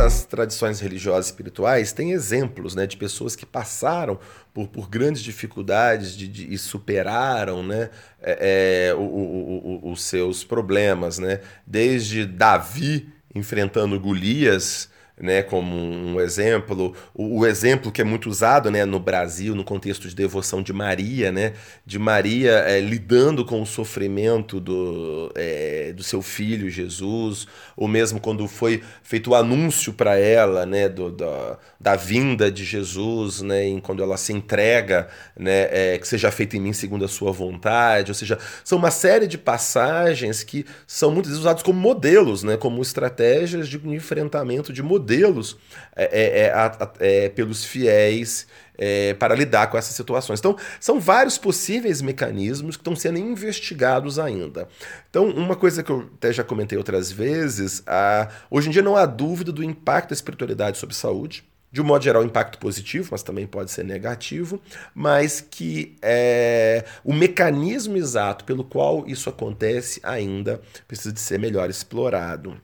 Todas 0.09 0.21
as 0.21 0.25
tradições 0.25 0.81
religiosas 0.81 1.27
e 1.27 1.29
espirituais 1.29 1.93
têm 1.93 2.13
exemplos 2.13 2.75
né, 2.75 2.87
de 2.87 2.97
pessoas 2.97 3.37
que 3.37 3.45
passaram 3.45 4.19
por, 4.55 4.67
por 4.69 4.89
grandes 4.89 5.23
dificuldades 5.23 6.17
de, 6.17 6.27
de, 6.27 6.53
e 6.53 6.57
superaram 6.57 7.63
né, 7.63 7.91
é, 8.23 8.89
é, 8.89 8.95
o, 8.95 9.01
o, 9.01 9.83
o, 9.85 9.93
os 9.93 10.03
seus 10.03 10.45
problemas. 10.45 11.19
Né? 11.19 11.41
Desde 11.67 12.25
Davi 12.25 13.07
enfrentando 13.35 14.01
Golias 14.01 14.89
né, 15.21 15.43
como 15.43 15.75
um 15.77 16.21
exemplo, 16.21 16.95
o, 17.13 17.41
o, 17.41 17.47
exemplo 17.47 17.91
que 17.91 18.01
é 18.01 18.05
muito 18.05 18.29
usado 18.29 18.71
né, 18.71 18.85
no 18.85 19.01
Brasil, 19.01 19.55
no 19.55 19.65
contexto 19.65 20.09
de 20.09 20.15
devoção 20.15 20.63
de 20.63 20.73
Maria, 20.73 21.33
né, 21.33 21.55
de 21.85 21.99
Maria 21.99 22.53
é, 22.67 22.81
lidando 22.81 23.45
com 23.45 23.61
o 23.61 23.67
sofrimento 23.67 24.61
do, 24.61 25.33
é, 25.35 25.93
do 25.93 26.03
seu 26.03 26.23
filho 26.23 26.71
Jesus, 26.71 27.47
ou 27.77 27.89
mesmo 27.89 28.21
quando 28.21 28.47
foi 28.47 28.83
feito 29.03 29.31
o 29.31 29.35
anúncio 29.35 29.93
para 29.93 30.17
ela 30.17 30.65
né, 30.65 30.89
do, 30.89 31.11
da, 31.11 31.59
da 31.81 31.97
vinda 31.97 32.51
de 32.51 32.65
Jesus, 32.65 33.43
né, 33.43 33.65
em, 33.65 33.81
quando 33.81 34.03
ela 34.03 34.17
se 34.17 34.33
entrega, 34.33 35.09
né, 35.37 35.69
é, 35.71 35.99
que 35.99 36.07
seja 36.07 36.31
feito 36.31 36.57
em 36.57 36.61
mim 36.61 36.73
segundo 36.73 37.05
a 37.05 37.09
sua 37.09 37.33
vontade, 37.33 38.11
ou 38.11 38.15
seja, 38.15 38.39
são 38.63 38.79
uma 38.79 38.91
série 38.91 39.27
de 39.27 39.37
passagens 39.37 40.45
que 40.45 40.65
são 40.87 41.11
muitas 41.11 41.31
vezes 41.31 41.41
usados 41.41 41.63
como 41.63 41.81
modelos, 41.81 42.45
né, 42.45 42.57
como 42.57 42.81
estratégias 42.81 43.69
de 43.69 43.77
enfrentamento 43.89 44.73
de 44.73 44.83
modelos 44.83 45.08
modelos 45.09 45.57
é, 45.97 46.05
é, 46.05 46.47
é, 46.47 47.25
é, 47.25 47.29
pelos 47.31 47.65
fiéis 47.65 48.47
é, 48.77 49.15
para 49.15 49.35
lidar 49.35 49.69
com 49.69 49.79
essas 49.79 49.95
situações. 49.95 50.39
Então, 50.39 50.57
são 50.79 51.01
vários 51.01 51.39
possíveis 51.39 52.03
mecanismos 52.03 52.77
que 52.77 52.81
estão 52.83 52.95
sendo 52.95 53.19
investigados 53.19 54.19
ainda. 54.19 54.69
Então, 55.09 55.31
uma 55.31 55.57
coisa 55.57 55.83
que 55.83 55.91
eu 55.91 56.09
até 56.17 56.33
já 56.33 56.45
comentei 56.45 56.77
outras 56.77 57.11
vezes, 57.11 57.83
a, 57.87 58.29
hoje 58.51 58.69
em 58.69 58.71
dia 58.71 58.83
não 58.83 58.97
há 58.97 59.07
dúvida 59.07 59.51
do 59.51 59.65
impacto 59.65 60.11
da 60.11 60.15
espiritualidade 60.15 60.79
sobre 60.79 60.95
saúde. 60.95 61.43
De 61.71 61.83
um 61.83 61.85
modo 61.85 62.03
geral, 62.03 62.25
impacto 62.25 62.59
positivo, 62.59 63.09
mas 63.13 63.23
também 63.23 63.47
pode 63.47 63.71
ser 63.71 63.85
negativo, 63.85 64.59
mas 64.95 65.43
que 65.43 65.99
é, 66.01 66.83
o 67.05 67.13
mecanismo 67.13 67.95
exato 67.95 68.43
pelo 68.47 68.65
qual 68.65 69.07
isso 69.07 69.29
acontece 69.29 70.01
ainda 70.03 70.63
precisa 70.87 71.13
de 71.13 71.21
ser 71.21 71.39
melhor 71.39 71.69
explorado. 71.69 72.59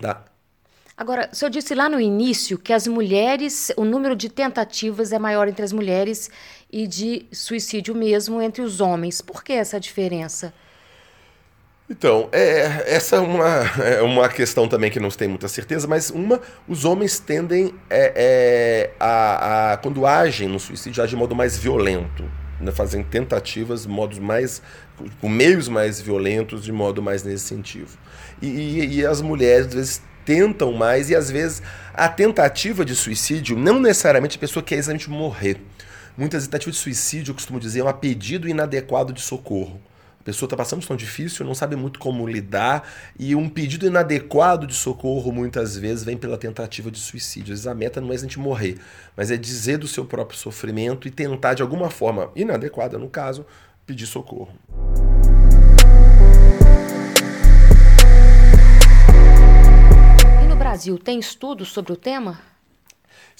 Tá? 0.00 0.24
Agora, 0.98 1.30
o 1.32 1.36
senhor 1.36 1.48
disse 1.48 1.76
lá 1.76 1.88
no 1.88 2.00
início 2.00 2.58
que 2.58 2.72
as 2.72 2.88
mulheres, 2.88 3.70
o 3.76 3.84
número 3.84 4.16
de 4.16 4.28
tentativas 4.28 5.12
é 5.12 5.18
maior 5.18 5.46
entre 5.46 5.64
as 5.64 5.72
mulheres 5.72 6.28
e 6.72 6.88
de 6.88 7.24
suicídio 7.30 7.94
mesmo 7.94 8.42
entre 8.42 8.62
os 8.62 8.80
homens. 8.80 9.20
Por 9.20 9.44
que 9.44 9.52
essa 9.52 9.78
diferença? 9.78 10.52
Então, 11.88 12.28
é, 12.32 12.96
essa 12.96 13.14
é 13.14 13.20
uma, 13.20 13.46
é 13.80 14.02
uma 14.02 14.28
questão 14.28 14.66
também 14.66 14.90
que 14.90 14.98
não 14.98 15.08
se 15.08 15.16
tem 15.16 15.28
muita 15.28 15.46
certeza, 15.46 15.86
mas 15.86 16.10
uma, 16.10 16.40
os 16.66 16.84
homens 16.84 17.20
tendem 17.20 17.72
é, 17.88 18.12
é, 18.16 18.90
a, 18.98 19.74
a, 19.74 19.76
quando 19.76 20.04
agem 20.04 20.48
no 20.48 20.58
suicídio, 20.58 21.00
agem 21.00 21.14
de 21.14 21.20
modo 21.20 21.34
mais 21.34 21.56
violento, 21.56 22.28
né, 22.60 22.72
fazem 22.72 23.04
tentativas 23.04 23.86
modos 23.86 24.18
mais, 24.18 24.60
com 25.20 25.28
meios 25.28 25.68
mais 25.68 26.00
violentos, 26.00 26.64
de 26.64 26.72
modo 26.72 27.00
mais 27.00 27.22
nesse 27.22 27.44
sentido. 27.44 27.90
E, 28.42 28.48
e, 28.48 28.96
e 28.96 29.06
as 29.06 29.22
mulheres, 29.22 29.68
às 29.68 29.74
vezes, 29.74 30.02
tentam 30.28 30.74
mais 30.74 31.08
e 31.08 31.16
às 31.16 31.30
vezes 31.30 31.62
a 31.94 32.06
tentativa 32.06 32.84
de 32.84 32.94
suicídio 32.94 33.56
não 33.56 33.80
necessariamente 33.80 34.36
a 34.36 34.40
pessoa 34.40 34.62
quer 34.62 34.74
exatamente 34.74 35.08
morrer. 35.08 35.58
Muitas 36.18 36.44
tentativas 36.44 36.74
de 36.74 36.82
suicídio, 36.82 37.30
eu 37.30 37.34
costumo 37.34 37.58
dizer, 37.58 37.80
é 37.80 37.84
um 37.84 37.92
pedido 37.94 38.46
inadequado 38.46 39.10
de 39.10 39.22
socorro. 39.22 39.80
A 40.20 40.24
pessoa 40.24 40.46
está 40.46 40.54
passando 40.54 40.80
uma 40.80 40.82
situação 40.82 40.98
difícil, 40.98 41.46
não 41.46 41.54
sabe 41.54 41.76
muito 41.76 41.98
como 41.98 42.28
lidar, 42.28 42.86
e 43.18 43.34
um 43.34 43.48
pedido 43.48 43.86
inadequado 43.86 44.66
de 44.66 44.74
socorro 44.74 45.32
muitas 45.32 45.78
vezes 45.78 46.04
vem 46.04 46.18
pela 46.18 46.36
tentativa 46.36 46.90
de 46.90 46.98
suicídio. 46.98 47.54
Às 47.54 47.60
vezes 47.60 47.66
a 47.66 47.74
meta 47.74 47.98
não 47.98 48.12
é 48.12 48.14
a 48.14 48.18
gente 48.18 48.38
morrer, 48.38 48.76
mas 49.16 49.30
é 49.30 49.36
dizer 49.38 49.78
do 49.78 49.88
seu 49.88 50.04
próprio 50.04 50.38
sofrimento 50.38 51.08
e 51.08 51.10
tentar, 51.10 51.54
de 51.54 51.62
alguma 51.62 51.88
forma 51.88 52.30
inadequada, 52.36 52.98
no 52.98 53.08
caso, 53.08 53.46
pedir 53.86 54.04
socorro. 54.04 54.52
Brasil 60.78 60.96
tem 60.96 61.18
estudos 61.18 61.72
sobre 61.72 61.92
o 61.92 61.96
tema? 61.96 62.40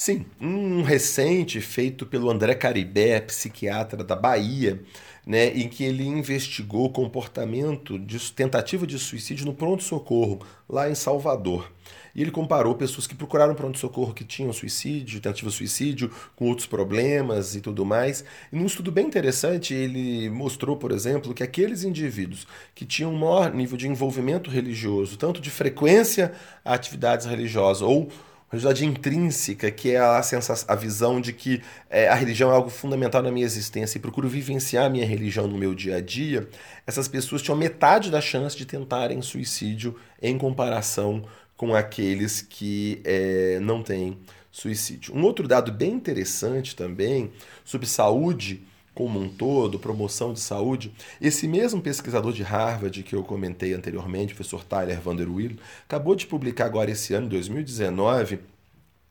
Sim, 0.00 0.25
um 0.40 0.83
recente 0.83 1.61
feito 1.61 2.07
pelo 2.07 2.31
André 2.31 2.55
Caribé, 2.55 3.21
psiquiatra 3.21 4.05
da 4.05 4.14
Bahia, 4.14 4.81
né, 5.26 5.49
em 5.49 5.69
que 5.69 5.83
ele 5.83 6.07
investigou 6.07 6.85
o 6.85 6.90
comportamento 6.90 7.99
de 7.99 8.17
tentativa 8.31 8.87
de 8.87 8.97
suicídio 8.97 9.45
no 9.45 9.52
pronto-socorro, 9.52 10.38
lá 10.69 10.88
em 10.88 10.95
Salvador. 10.95 11.73
E 12.14 12.23
ele 12.23 12.31
comparou 12.31 12.76
pessoas 12.76 13.09
que 13.09 13.14
procuraram 13.17 13.57
pronto-socorro 13.57 14.14
que 14.14 14.23
tinham 14.23 14.52
suicídio, 14.52 15.21
tentativa 15.21 15.50
de 15.50 15.57
suicídio, 15.57 16.12
com 16.37 16.47
outros 16.47 16.69
problemas 16.69 17.57
e 17.57 17.61
tudo 17.61 17.85
mais. 17.85 18.25
E 18.52 18.57
num 18.57 18.67
estudo 18.67 18.93
bem 18.93 19.09
interessante, 19.09 19.75
ele 19.75 20.31
mostrou, 20.31 20.76
por 20.76 20.93
exemplo, 20.93 21.35
que 21.35 21.43
aqueles 21.43 21.83
indivíduos 21.83 22.47
que 22.73 22.87
tinham 22.87 23.12
um 23.12 23.19
maior 23.19 23.52
nível 23.52 23.76
de 23.76 23.88
envolvimento 23.88 24.49
religioso, 24.49 25.17
tanto 25.17 25.40
de 25.40 25.50
frequência 25.50 26.33
a 26.64 26.75
atividades 26.75 27.26
religiosas 27.26 27.83
ou 27.83 28.09
religiosidade 28.50 28.85
intrínseca, 28.85 29.71
que 29.71 29.90
é 29.90 29.99
a, 29.99 30.23
sensação, 30.23 30.67
a 30.69 30.75
visão 30.75 31.21
de 31.21 31.33
que 31.33 31.62
é, 31.90 32.09
a 32.09 32.14
religião 32.14 32.50
é 32.50 32.55
algo 32.55 32.71
fundamental 32.71 33.23
na 33.23 33.31
minha 33.31 33.45
existência 33.45 33.99
e 33.99 34.00
procuro 34.00 34.28
vivenciar 34.28 34.87
a 34.87 34.90
minha 34.90 35.05
religião 35.05 35.47
no 35.47 35.59
meu 35.59 35.75
dia 35.75 35.97
a 35.97 36.00
dia, 36.00 36.49
essas 36.87 37.07
pessoas 37.07 37.43
tinham 37.43 37.57
metade 37.57 38.11
da 38.11 38.21
chance 38.21 38.57
de 38.57 38.64
tentarem 38.64 39.21
suicídio 39.21 39.97
em 40.21 40.38
comparação 40.38 41.25
com 41.57 41.75
aqueles 41.75 42.40
que 42.40 43.02
é, 43.05 43.59
não 43.61 43.83
têm 43.83 44.19
suicídio. 44.50 45.14
Um 45.14 45.25
outro 45.25 45.47
dado 45.47 45.71
bem 45.71 45.93
interessante 45.93 46.75
também 46.75 47.31
sobre 47.64 47.87
saúde 47.87 48.62
como 48.99 49.21
um 49.21 49.28
todo, 49.28 49.78
promoção 49.78 50.33
de 50.33 50.40
saúde, 50.40 50.93
esse 51.21 51.47
mesmo 51.47 51.81
pesquisador 51.81 52.33
de 52.33 52.43
Harvard 52.43 53.00
que 53.05 53.14
eu 53.14 53.23
comentei 53.23 53.73
anteriormente, 53.73 54.33
o 54.33 54.37
professor 54.37 54.64
Tyler 54.64 55.00
Vanderwill, 55.00 55.57
acabou 55.85 56.17
de 56.17 56.26
publicar 56.26 56.64
agora 56.64 56.90
esse 56.90 57.14
ano, 57.14 57.28
2019, 57.28 58.40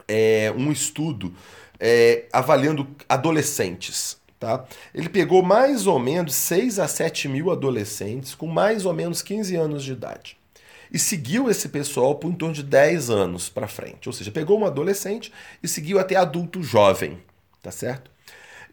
é, 0.05 0.53
um 0.57 0.73
estudo 0.73 1.33
é, 1.79 2.25
avaliando 2.33 2.85
adolescentes. 3.07 4.17
Tá? 4.37 4.65
Ele 4.93 5.07
pegou 5.07 5.41
mais 5.41 5.87
ou 5.87 5.97
menos 5.97 6.35
6 6.35 6.79
a 6.79 6.87
7 6.89 7.29
mil 7.29 7.49
adolescentes 7.49 8.35
com 8.35 8.45
mais 8.45 8.85
ou 8.85 8.91
menos 8.91 9.21
15 9.21 9.55
anos 9.55 9.85
de 9.85 9.93
idade. 9.93 10.37
e 10.91 10.99
seguiu 10.99 11.49
esse 11.49 11.69
pessoal 11.69 12.15
por 12.15 12.29
em 12.29 12.35
torno 12.35 12.53
de 12.53 12.63
10 12.63 13.09
anos 13.09 13.47
para 13.47 13.69
frente. 13.69 14.09
Ou 14.09 14.13
seja, 14.13 14.31
pegou 14.31 14.59
um 14.59 14.65
adolescente 14.65 15.31
e 15.63 15.67
seguiu 15.67 15.97
até 15.97 16.17
adulto 16.17 16.61
jovem, 16.61 17.19
tá 17.61 17.71
certo? 17.71 18.16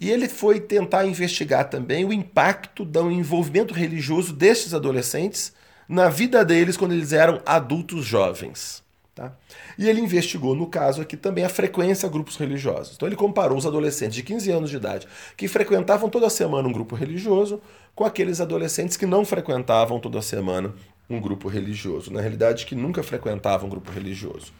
E 0.00 0.10
ele 0.10 0.28
foi 0.28 0.60
tentar 0.60 1.06
investigar 1.06 1.68
também 1.68 2.04
o 2.04 2.12
impacto 2.12 2.84
do 2.84 3.10
envolvimento 3.10 3.72
religioso 3.72 4.32
destes 4.32 4.74
adolescentes 4.74 5.52
na 5.88 6.08
vida 6.08 6.44
deles 6.44 6.76
quando 6.76 6.92
eles 6.92 7.12
eram 7.12 7.40
adultos 7.46 8.04
jovens. 8.04 8.82
Tá? 9.14 9.32
E 9.78 9.88
ele 9.88 10.00
investigou, 10.00 10.56
no 10.56 10.66
caso 10.66 11.00
aqui, 11.00 11.16
também 11.16 11.44
a 11.44 11.48
frequência 11.48 12.08
a 12.08 12.10
grupos 12.10 12.36
religiosos. 12.36 12.94
Então 12.96 13.06
ele 13.06 13.14
comparou 13.14 13.56
os 13.56 13.64
adolescentes 13.64 14.16
de 14.16 14.24
15 14.24 14.50
anos 14.50 14.70
de 14.70 14.76
idade 14.76 15.06
que 15.36 15.46
frequentavam 15.46 16.10
toda 16.10 16.28
semana 16.28 16.66
um 16.66 16.72
grupo 16.72 16.96
religioso 16.96 17.62
com 17.94 18.04
aqueles 18.04 18.40
adolescentes 18.40 18.96
que 18.96 19.06
não 19.06 19.24
frequentavam 19.24 20.00
toda 20.00 20.20
semana 20.20 20.74
um 21.08 21.20
grupo 21.20 21.48
religioso. 21.48 22.12
Na 22.12 22.20
realidade, 22.20 22.66
que 22.66 22.74
nunca 22.74 23.04
frequentavam 23.04 23.68
um 23.68 23.70
grupo 23.70 23.92
religioso. 23.92 24.52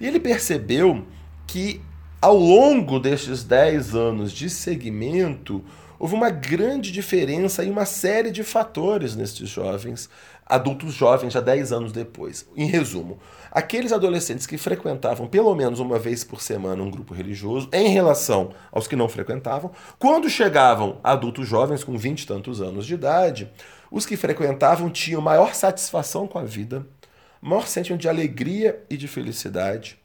E 0.00 0.06
ele 0.06 0.18
percebeu 0.18 1.06
que 1.46 1.80
ao 2.22 2.36
longo 2.36 3.00
destes 3.00 3.42
10 3.42 3.96
anos 3.96 4.30
de 4.30 4.48
segmento, 4.48 5.60
houve 5.98 6.14
uma 6.14 6.30
grande 6.30 6.92
diferença 6.92 7.64
em 7.64 7.70
uma 7.70 7.84
série 7.84 8.30
de 8.30 8.44
fatores 8.44 9.16
nestes 9.16 9.48
jovens, 9.48 10.08
adultos 10.46 10.94
jovens, 10.94 11.32
já 11.32 11.40
10 11.40 11.72
anos 11.72 11.90
depois. 11.90 12.48
Em 12.56 12.66
resumo, 12.66 13.18
aqueles 13.50 13.90
adolescentes 13.90 14.46
que 14.46 14.56
frequentavam 14.56 15.26
pelo 15.26 15.52
menos 15.56 15.80
uma 15.80 15.98
vez 15.98 16.22
por 16.22 16.40
semana 16.40 16.80
um 16.80 16.92
grupo 16.92 17.12
religioso, 17.12 17.68
em 17.72 17.88
relação 17.88 18.52
aos 18.70 18.86
que 18.86 18.94
não 18.94 19.08
frequentavam, 19.08 19.72
quando 19.98 20.30
chegavam 20.30 21.00
adultos 21.02 21.48
jovens 21.48 21.82
com 21.82 21.98
20 21.98 22.22
e 22.22 22.26
tantos 22.28 22.60
anos 22.60 22.86
de 22.86 22.94
idade, 22.94 23.50
os 23.90 24.06
que 24.06 24.16
frequentavam 24.16 24.88
tinham 24.88 25.20
maior 25.20 25.56
satisfação 25.56 26.28
com 26.28 26.38
a 26.38 26.44
vida, 26.44 26.86
maior 27.40 27.66
sentimento 27.66 28.02
de 28.02 28.08
alegria 28.08 28.80
e 28.88 28.96
de 28.96 29.08
felicidade, 29.08 30.00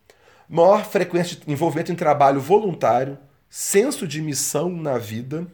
maior 0.50 0.86
frequência 0.86 1.38
de 1.38 1.52
envolvimento 1.52 1.92
em 1.92 1.96
trabalho 1.96 2.40
voluntário, 2.40 3.18
senso 3.50 4.08
de 4.08 4.22
missão 4.22 4.70
na 4.70 4.98
vida 4.98 5.48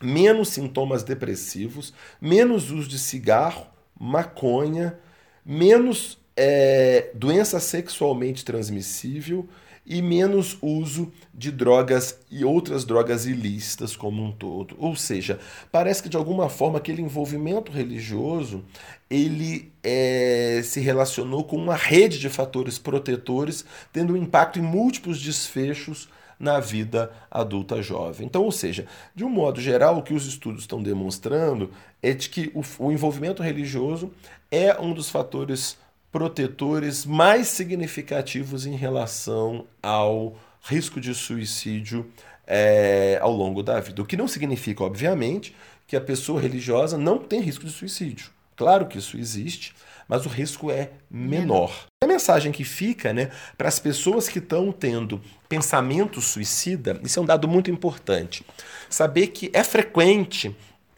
menos 0.00 0.50
sintomas 0.50 1.02
depressivos, 1.02 1.92
menos 2.20 2.70
uso 2.70 2.88
de 2.88 2.98
cigarro, 2.98 3.66
maconha, 3.98 4.98
menos 5.44 6.18
é, 6.36 7.10
doença 7.14 7.58
sexualmente 7.58 8.44
transmissível 8.44 9.48
e 9.88 10.02
menos 10.02 10.58
uso 10.60 11.10
de 11.32 11.50
drogas 11.50 12.20
e 12.30 12.44
outras 12.44 12.84
drogas 12.84 13.24
ilícitas 13.24 13.96
como 13.96 14.22
um 14.22 14.30
todo. 14.30 14.76
Ou 14.78 14.94
seja, 14.94 15.40
parece 15.72 16.02
que 16.02 16.10
de 16.10 16.16
alguma 16.16 16.50
forma 16.50 16.76
aquele 16.76 17.00
envolvimento 17.00 17.72
religioso 17.72 18.62
ele 19.08 19.72
é, 19.82 20.60
se 20.62 20.78
relacionou 20.80 21.42
com 21.42 21.56
uma 21.56 21.74
rede 21.74 22.18
de 22.18 22.28
fatores 22.28 22.78
protetores, 22.78 23.64
tendo 23.90 24.12
um 24.12 24.16
impacto 24.16 24.58
em 24.58 24.62
múltiplos 24.62 25.22
desfechos 25.22 26.08
na 26.38 26.60
vida 26.60 27.10
adulta 27.30 27.82
jovem. 27.82 28.26
Então, 28.26 28.44
ou 28.44 28.52
seja, 28.52 28.86
de 29.14 29.24
um 29.24 29.30
modo 29.30 29.60
geral, 29.60 29.96
o 29.96 30.02
que 30.02 30.12
os 30.12 30.26
estudos 30.26 30.60
estão 30.60 30.82
demonstrando 30.82 31.70
é 32.02 32.12
de 32.12 32.28
que 32.28 32.52
o, 32.54 32.62
o 32.84 32.92
envolvimento 32.92 33.42
religioso 33.42 34.12
é 34.50 34.78
um 34.78 34.92
dos 34.92 35.08
fatores 35.08 35.78
protetores 36.10 37.04
mais 37.04 37.48
significativos 37.48 38.66
em 38.66 38.74
relação 38.74 39.66
ao 39.82 40.36
risco 40.62 41.00
de 41.00 41.14
suicídio 41.14 42.10
é, 42.46 43.18
ao 43.20 43.32
longo 43.32 43.62
da 43.62 43.78
vida. 43.78 44.00
O 44.00 44.06
que 44.06 44.16
não 44.16 44.26
significa, 44.26 44.82
obviamente, 44.82 45.54
que 45.86 45.96
a 45.96 46.00
pessoa 46.00 46.40
religiosa 46.40 46.96
não 46.96 47.18
tem 47.18 47.40
risco 47.40 47.64
de 47.64 47.72
suicídio. 47.72 48.30
Claro 48.56 48.86
que 48.86 48.98
isso 48.98 49.16
existe, 49.16 49.74
mas 50.08 50.26
o 50.26 50.28
risco 50.28 50.70
é 50.70 50.90
menor. 51.10 51.86
A 52.02 52.06
mensagem 52.06 52.50
que 52.50 52.64
fica 52.64 53.12
né, 53.12 53.30
para 53.56 53.68
as 53.68 53.78
pessoas 53.78 54.28
que 54.28 54.38
estão 54.38 54.72
tendo 54.72 55.20
pensamento 55.48 56.20
suicida, 56.20 56.98
isso 57.04 57.18
é 57.18 57.22
um 57.22 57.26
dado 57.26 57.46
muito 57.46 57.70
importante. 57.70 58.44
Saber 58.88 59.28
que 59.28 59.50
é 59.52 59.62
frequente, 59.62 60.54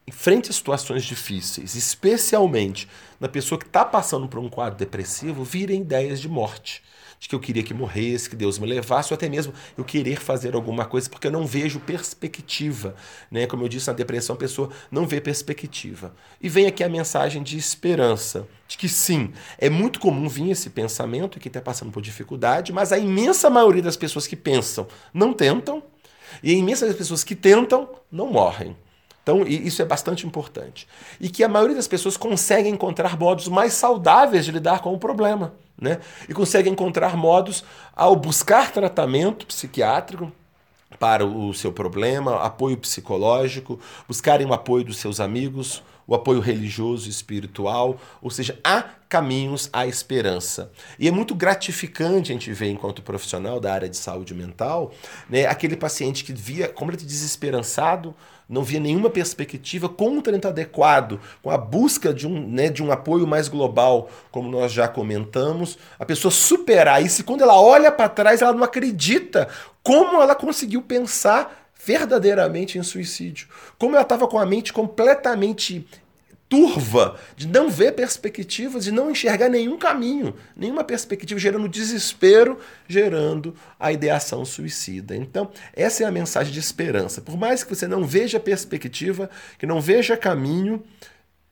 em 0.07 0.13
frente 0.13 0.51
a 0.51 0.53
situações 0.53 1.05
difíceis, 1.05 1.75
especialmente 1.75 2.89
na 3.21 3.29
pessoa 3.29 3.59
que 3.59 3.67
está 3.67 3.85
passando 3.85 4.27
por 4.27 4.41
um 4.41 4.49
quadro 4.49 4.79
depressivo, 4.79 5.45
virem 5.45 5.83
ideias 5.83 6.21
de 6.21 6.29
morte 6.29 6.83
de 7.21 7.29
que 7.29 7.35
eu 7.35 7.39
queria 7.39 7.63
que 7.63 7.75
morresse, 7.75 8.31
que 8.31 8.35
Deus 8.35 8.59
me 8.59 8.67
levasse, 8.67 9.13
ou 9.13 9.15
até 9.15 9.29
mesmo 9.29 9.53
eu 9.77 9.85
querer 9.85 10.19
fazer 10.19 10.55
alguma 10.55 10.87
coisa, 10.87 11.09
porque 11.09 11.27
eu 11.27 11.31
não 11.31 11.47
vejo 11.47 11.79
perspectiva. 11.79 12.97
Né? 13.31 13.47
Como 13.47 13.63
eu 13.63 13.69
disse, 13.69 13.89
na 13.89 13.93
depressão 13.93 14.35
a 14.35 14.39
pessoa 14.39 14.71
não 14.91 15.07
vê 15.07 15.21
perspectiva. 15.21 16.15
E 16.41 16.49
vem 16.49 16.67
aqui 16.67 16.83
a 16.83 16.89
mensagem 16.89 17.43
de 17.43 17.59
esperança, 17.59 18.49
de 18.67 18.79
que 18.79 18.89
sim, 18.89 19.35
é 19.59 19.69
muito 19.69 20.01
comum 20.01 20.31
vir 20.31 20.51
esse 20.51 20.71
pensamento 20.71 21.39
que 21.39 21.49
está 21.49 21.61
passando 21.61 21.93
por 21.93 22.01
dificuldade, 22.01 22.73
mas 22.73 22.91
a 22.91 22.97
imensa 22.97 23.51
maioria 23.51 23.83
das 23.83 23.99
pessoas 23.99 24.27
que 24.27 24.35
pensam 24.35 24.89
não 25.13 25.35
tentam, 25.35 25.83
e 26.43 26.51
a 26.51 26.55
imensa 26.55 26.87
das 26.87 26.97
pessoas 26.97 27.23
que 27.23 27.37
tentam 27.37 27.87
não 28.11 28.33
morrem. 28.33 28.75
Então, 29.31 29.47
isso 29.47 29.81
é 29.81 29.85
bastante 29.85 30.27
importante. 30.27 30.89
E 31.21 31.29
que 31.29 31.45
a 31.45 31.49
maioria 31.49 31.77
das 31.77 31.87
pessoas 31.87 32.17
consegue 32.17 32.69
encontrar 32.69 33.17
modos 33.17 33.47
mais 33.47 33.75
saudáveis 33.75 34.45
de 34.45 34.51
lidar 34.51 34.81
com 34.81 34.93
o 34.93 34.99
problema. 34.99 35.53
Né? 35.81 36.01
E 36.29 36.35
consegue 36.35 36.69
encontrar 36.69 37.17
modos 37.17 37.65
ao 37.95 38.17
buscar 38.17 38.73
tratamento 38.73 39.47
psiquiátrico 39.47 40.31
para 40.99 41.25
o 41.25 41.55
seu 41.55 41.73
problema, 41.73 42.43
apoio 42.43 42.77
psicológico, 42.77 43.79
buscarem 44.09 44.47
o 44.47 44.53
apoio 44.53 44.85
dos 44.85 44.97
seus 44.97 45.21
amigos, 45.21 45.83
o 46.11 46.15
apoio 46.17 46.41
religioso 46.41 47.07
e 47.07 47.11
espiritual, 47.11 47.97
ou 48.21 48.31
seja, 48.31 48.59
há 48.65 48.83
caminhos 49.09 49.71
à 49.73 49.87
esperança. 49.87 50.73
E 50.99 51.07
é 51.07 51.11
muito 51.13 51.37
gratificante 51.37 52.33
a 52.33 52.35
gente 52.35 52.53
ver, 52.53 52.69
enquanto 52.69 53.01
profissional 53.01 53.61
da 53.61 53.73
área 53.73 53.89
de 53.89 53.97
saúde 53.97 54.35
mental, 54.35 54.91
né, 55.29 55.47
aquele 55.47 55.77
paciente 55.77 56.25
que 56.25 56.33
via 56.33 56.67
completamente 56.67 57.07
desesperançado, 57.07 58.13
não 58.49 58.65
via 58.65 58.81
nenhuma 58.81 59.09
perspectiva 59.09 59.89
com 59.89 60.09
um 60.09 60.21
tratamento 60.21 60.49
adequado, 60.49 61.21
com 61.41 61.49
a 61.49 61.57
busca 61.57 62.13
de 62.13 62.27
um, 62.27 62.45
né, 62.45 62.69
de 62.69 62.83
um 62.83 62.91
apoio 62.91 63.25
mais 63.25 63.47
global, 63.47 64.11
como 64.33 64.51
nós 64.51 64.73
já 64.73 64.89
comentamos, 64.89 65.79
a 65.97 66.05
pessoa 66.05 66.33
superar 66.33 67.01
isso 67.01 67.21
e 67.21 67.25
quando 67.25 67.43
ela 67.43 67.61
olha 67.61 67.93
para 67.93 68.09
trás, 68.09 68.43
ela 68.43 68.53
não 68.53 68.65
acredita 68.65 69.49
como 69.81 70.21
ela 70.21 70.35
conseguiu 70.35 70.83
pensar 70.83 71.70
verdadeiramente 71.85 72.79
em 72.79 72.83
suicídio. 72.83 73.49
Como 73.79 73.95
ela 73.95 74.03
estava 74.03 74.29
com 74.29 74.39
a 74.39 74.47
mente 74.47 74.73
completamente 74.73 75.87
turva, 76.51 77.17
de 77.37 77.47
não 77.47 77.71
ver 77.71 77.93
perspectivas, 77.93 78.83
de 78.83 78.91
não 78.91 79.09
enxergar 79.09 79.49
nenhum 79.49 79.79
caminho, 79.79 80.35
nenhuma 80.57 80.83
perspectiva, 80.83 81.39
gerando 81.39 81.69
desespero, 81.69 82.59
gerando 82.89 83.55
a 83.79 83.93
ideação 83.93 84.45
suicida. 84.45 85.15
Então, 85.15 85.49
essa 85.73 86.03
é 86.03 86.07
a 86.07 86.11
mensagem 86.11 86.53
de 86.53 86.59
esperança. 86.59 87.21
Por 87.21 87.37
mais 87.37 87.63
que 87.63 87.73
você 87.73 87.87
não 87.87 88.05
veja 88.05 88.41
perspectiva, 88.41 89.31
que 89.61 89.67
não 89.67 89.81
veja 89.81 90.17
caminho, 90.17 90.83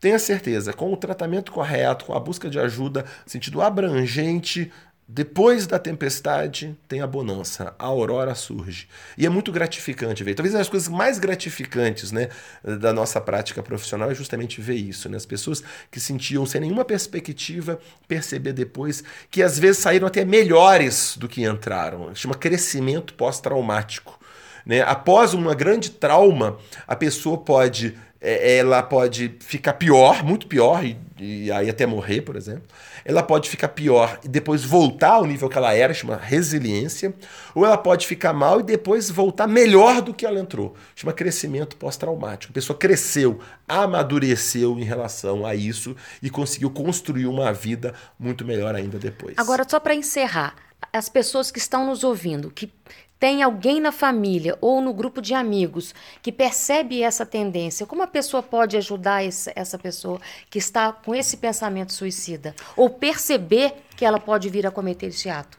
tenha 0.01 0.19
certeza, 0.19 0.73
com 0.73 0.93
o 0.93 0.97
tratamento 0.97 1.53
correto, 1.53 2.05
com 2.05 2.15
a 2.15 2.21
busca 2.21 2.51
de 2.51 2.59
ajuda, 2.59 3.05
sentido 3.25 3.63
abrangente, 3.63 4.73
depois 5.11 5.67
da 5.67 5.79
tempestade 5.79 6.77
tem 6.87 7.01
a 7.01 7.07
bonança, 7.07 7.75
a 7.79 7.87
aurora 7.87 8.35
surge. 8.35 8.87
E 9.17 9.25
é 9.25 9.29
muito 9.31 9.51
gratificante 9.51 10.23
ver. 10.23 10.35
Talvez 10.35 10.53
uma 10.55 10.59
das 10.59 10.69
coisas 10.69 10.87
mais 10.87 11.19
gratificantes 11.19 12.13
né, 12.13 12.29
da 12.63 12.93
nossa 12.93 13.19
prática 13.19 13.63
profissional 13.63 14.11
é 14.11 14.15
justamente 14.15 14.61
ver 14.61 14.75
isso. 14.75 15.09
Né? 15.09 15.17
As 15.17 15.25
pessoas 15.25 15.65
que 15.91 15.99
sentiam 15.99 16.45
sem 16.45 16.61
nenhuma 16.61 16.85
perspectiva 16.85 17.81
perceber 18.07 18.53
depois 18.53 19.03
que 19.31 19.43
às 19.43 19.59
vezes 19.59 19.79
saíram 19.79 20.07
até 20.07 20.27
melhores 20.27 21.17
do 21.17 21.27
que 21.27 21.43
entraram. 21.43 22.15
Chama 22.15 22.35
crescimento 22.35 23.15
pós-traumático. 23.15 24.21
Né? 24.67 24.83
Após 24.83 25.33
uma 25.33 25.55
grande 25.55 25.89
trauma, 25.89 26.59
a 26.87 26.95
pessoa 26.95 27.39
pode 27.39 27.97
ela 28.21 28.83
pode 28.83 29.37
ficar 29.41 29.75
pior, 29.75 30.25
muito 30.25 30.49
pior, 30.49 30.85
e, 30.85 30.99
e, 31.19 31.53
aí 31.53 31.71
até 31.71 31.87
morrer, 31.87 32.23
por 32.23 32.35
exemplo. 32.35 32.65
Ela 33.05 33.23
pode 33.23 33.49
ficar 33.49 33.69
pior 33.69 34.19
e 34.25 34.29
depois 34.29 34.65
voltar 34.65 35.13
ao 35.13 35.25
nível 35.25 35.49
que 35.49 35.57
ela 35.57 35.73
era, 35.73 35.95
chama 35.95 36.17
resiliência. 36.17 37.15
Ou 37.55 37.65
ela 37.65 37.79
pode 37.79 38.07
ficar 38.07 38.33
mal 38.33 38.59
e 38.59 38.63
depois 38.65 39.09
voltar 39.09 39.47
melhor 39.47 40.03
do 40.03 40.13
que 40.13 40.27
ela 40.27 40.39
entrou, 40.39 40.75
chama 40.97 41.13
crescimento 41.13 41.77
pós-traumático. 41.77 42.53
A 42.53 42.55
pessoa 42.55 42.77
cresceu, 42.77 43.39
amadureceu 43.69 44.79
em 44.79 44.85
relação 44.85 45.47
a 45.47 45.55
isso 45.55 45.95
e 46.21 46.29
conseguiu 46.29 46.71
construir 46.71 47.27
uma 47.27 47.53
vida 47.53 47.95
muito 48.19 48.45
melhor 48.45 48.75
ainda 48.75 48.99
depois. 48.99 49.35
Agora, 49.39 49.65
só 49.69 49.79
para 49.79 49.95
encerrar, 49.95 50.55
as 50.93 51.09
pessoas 51.09 51.51
que 51.51 51.59
estão 51.59 51.87
nos 51.87 52.03
ouvindo, 52.03 52.51
que 52.51 52.73
tem 53.19 53.43
alguém 53.43 53.81
na 53.81 53.91
família 53.91 54.57
ou 54.61 54.81
no 54.81 54.93
grupo 54.93 55.21
de 55.21 55.35
amigos 55.35 55.95
que 56.23 56.31
percebe 56.31 57.03
essa 57.03 57.27
tendência, 57.27 57.87
como 57.87 58.03
a 58.03 58.07
pessoa 58.07 58.43
pode 58.43 58.77
ajudar 58.77 59.23
essa 59.25 59.79
pessoa 59.79 60.21
que 60.49 60.59
está 60.59 60.93
com 60.93 61.15
esse 61.15 61.37
pensamento 61.37 61.93
suicida? 61.93 62.55
Ou 62.77 62.89
perceber 62.91 63.75
que 63.97 64.05
ela 64.05 64.21
pode 64.21 64.49
vir 64.49 64.67
a 64.67 64.71
cometer 64.71 65.07
esse 65.07 65.29
ato? 65.29 65.59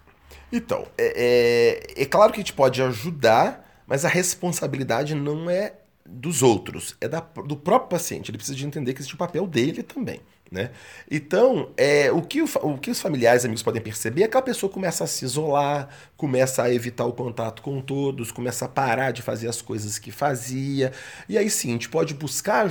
Então, 0.51 0.87
é, 0.97 1.83
é, 1.95 2.03
é 2.03 2.05
claro 2.05 2.31
que 2.31 2.39
a 2.39 2.41
gente 2.41 2.53
pode 2.53 2.81
ajudar, 2.81 3.83
mas 3.85 4.05
a 4.05 4.09
responsabilidade 4.09 5.13
não 5.13 5.49
é 5.49 5.73
dos 6.05 6.41
outros, 6.41 6.95
é 6.99 7.07
da, 7.07 7.19
do 7.19 7.55
próprio 7.55 7.89
paciente. 7.89 8.31
Ele 8.31 8.37
precisa 8.37 8.57
de 8.57 8.65
entender 8.65 8.93
que 8.93 8.99
existe 8.99 9.13
o 9.13 9.17
papel 9.17 9.45
dele 9.45 9.83
também. 9.83 10.21
Né? 10.51 10.71
Então, 11.11 11.69
é, 11.77 12.11
o, 12.11 12.23
que 12.23 12.41
o, 12.41 12.49
o 12.63 12.77
que 12.79 12.89
os 12.89 12.99
familiares 12.99 13.43
e 13.43 13.45
amigos 13.45 13.61
podem 13.61 13.79
perceber 13.79 14.23
é 14.23 14.27
que 14.27 14.35
a 14.35 14.41
pessoa 14.41 14.71
começa 14.71 15.03
a 15.03 15.07
se 15.07 15.23
isolar, 15.23 15.89
começa 16.17 16.63
a 16.63 16.73
evitar 16.73 17.05
o 17.05 17.13
contato 17.13 17.61
com 17.61 17.79
todos, 17.79 18.31
começa 18.31 18.65
a 18.65 18.67
parar 18.67 19.11
de 19.11 19.21
fazer 19.21 19.47
as 19.47 19.61
coisas 19.61 19.99
que 19.99 20.11
fazia. 20.11 20.91
E 21.27 21.37
aí 21.37 21.51
sim, 21.51 21.69
a 21.69 21.73
gente 21.73 21.87
pode 21.87 22.15
buscar, 22.15 22.67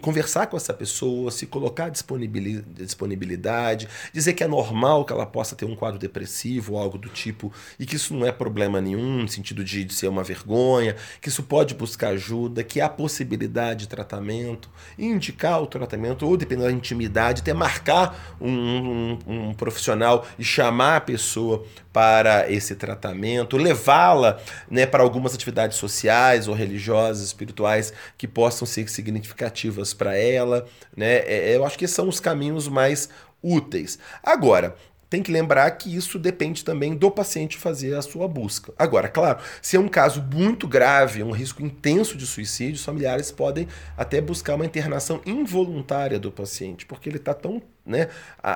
conversar 0.00 0.46
com 0.46 0.56
essa 0.56 0.72
pessoa, 0.72 1.30
se 1.30 1.46
colocar 1.46 1.86
à 1.86 1.88
disponibilidade, 1.90 3.86
dizer 4.14 4.32
que 4.32 4.42
é 4.42 4.48
normal 4.48 5.04
que 5.04 5.12
ela 5.12 5.26
possa 5.26 5.54
ter 5.54 5.66
um 5.66 5.76
quadro 5.76 5.98
depressivo 5.98 6.72
ou 6.72 6.78
algo 6.78 6.96
do 6.96 7.10
tipo, 7.10 7.52
e 7.78 7.84
que 7.84 7.96
isso 7.96 8.14
não 8.14 8.26
é 8.26 8.32
problema 8.32 8.80
nenhum, 8.80 9.18
no 9.22 9.28
sentido 9.28 9.62
de, 9.62 9.84
de 9.84 9.92
ser 9.92 10.08
uma 10.08 10.24
vergonha, 10.24 10.96
que 11.20 11.28
isso 11.28 11.42
pode 11.42 11.74
buscar 11.74 12.14
ajuda, 12.14 12.64
que 12.64 12.80
há 12.80 12.88
possibilidade 12.88 13.80
de 13.80 13.88
tratamento, 13.88 14.70
indicar 14.98 15.62
o 15.62 15.66
tratamento, 15.66 16.26
ou 16.26 16.34
dependendo 16.34 16.68
da 16.68 16.72
intimidade 16.72 17.09
oportunidade, 17.10 17.42
até 17.42 17.52
marcar 17.52 18.36
um, 18.40 18.48
um, 18.48 19.18
um 19.26 19.54
profissional 19.54 20.26
e 20.38 20.44
chamar 20.44 20.96
a 20.96 21.00
pessoa 21.00 21.64
para 21.92 22.50
esse 22.50 22.76
tratamento, 22.76 23.56
levá-la 23.56 24.40
né, 24.70 24.86
para 24.86 25.02
algumas 25.02 25.34
atividades 25.34 25.76
sociais 25.76 26.46
ou 26.46 26.54
religiosas, 26.54 27.26
espirituais 27.26 27.92
que 28.16 28.28
possam 28.28 28.64
ser 28.66 28.88
significativas 28.88 29.92
para 29.92 30.16
ela. 30.16 30.66
Né? 30.96 31.16
É, 31.26 31.56
eu 31.56 31.64
acho 31.64 31.76
que 31.76 31.88
são 31.88 32.08
os 32.08 32.20
caminhos 32.20 32.68
mais 32.68 33.08
úteis. 33.42 33.98
Agora, 34.22 34.76
tem 35.10 35.22
que 35.24 35.32
lembrar 35.32 35.68
que 35.72 35.94
isso 35.94 36.18
depende 36.20 36.64
também 36.64 36.94
do 36.94 37.10
paciente 37.10 37.58
fazer 37.58 37.94
a 37.94 38.02
sua 38.02 38.28
busca. 38.28 38.72
Agora, 38.78 39.08
claro, 39.08 39.40
se 39.60 39.76
é 39.76 39.80
um 39.80 39.88
caso 39.88 40.22
muito 40.22 40.68
grave, 40.68 41.22
um 41.24 41.32
risco 41.32 41.62
intenso 41.62 42.16
de 42.16 42.24
suicídio, 42.24 42.76
os 42.76 42.84
familiares 42.84 43.32
podem 43.32 43.66
até 43.96 44.20
buscar 44.20 44.54
uma 44.54 44.64
internação 44.64 45.20
involuntária 45.26 46.18
do 46.18 46.30
paciente, 46.30 46.86
porque 46.86 47.08
ele 47.08 47.16
está 47.16 47.34
tão 47.34 47.60
né, 47.84 48.08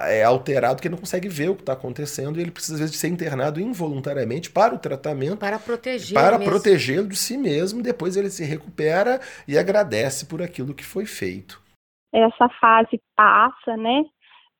é 0.06 0.22
alterado 0.22 0.80
que 0.80 0.86
ele 0.86 0.94
não 0.94 1.00
consegue 1.00 1.28
ver 1.28 1.48
o 1.48 1.56
que 1.56 1.62
está 1.62 1.72
acontecendo 1.72 2.38
e 2.38 2.42
ele 2.42 2.52
precisa, 2.52 2.74
às 2.74 2.80
vezes, 2.80 2.92
de 2.92 2.98
ser 2.98 3.08
internado 3.08 3.60
involuntariamente 3.60 4.48
para 4.50 4.74
o 4.74 4.78
tratamento. 4.78 5.38
Para 5.38 5.58
proteger. 5.58 6.14
Para 6.14 6.38
protegê-lo 6.38 7.08
de 7.08 7.16
si 7.16 7.36
mesmo. 7.36 7.82
Depois 7.82 8.16
ele 8.16 8.30
se 8.30 8.44
recupera 8.44 9.20
e 9.48 9.58
agradece 9.58 10.26
por 10.26 10.40
aquilo 10.40 10.74
que 10.74 10.84
foi 10.84 11.04
feito. 11.04 11.60
Essa 12.14 12.48
fase 12.60 13.00
passa, 13.16 13.76
né? 13.76 14.04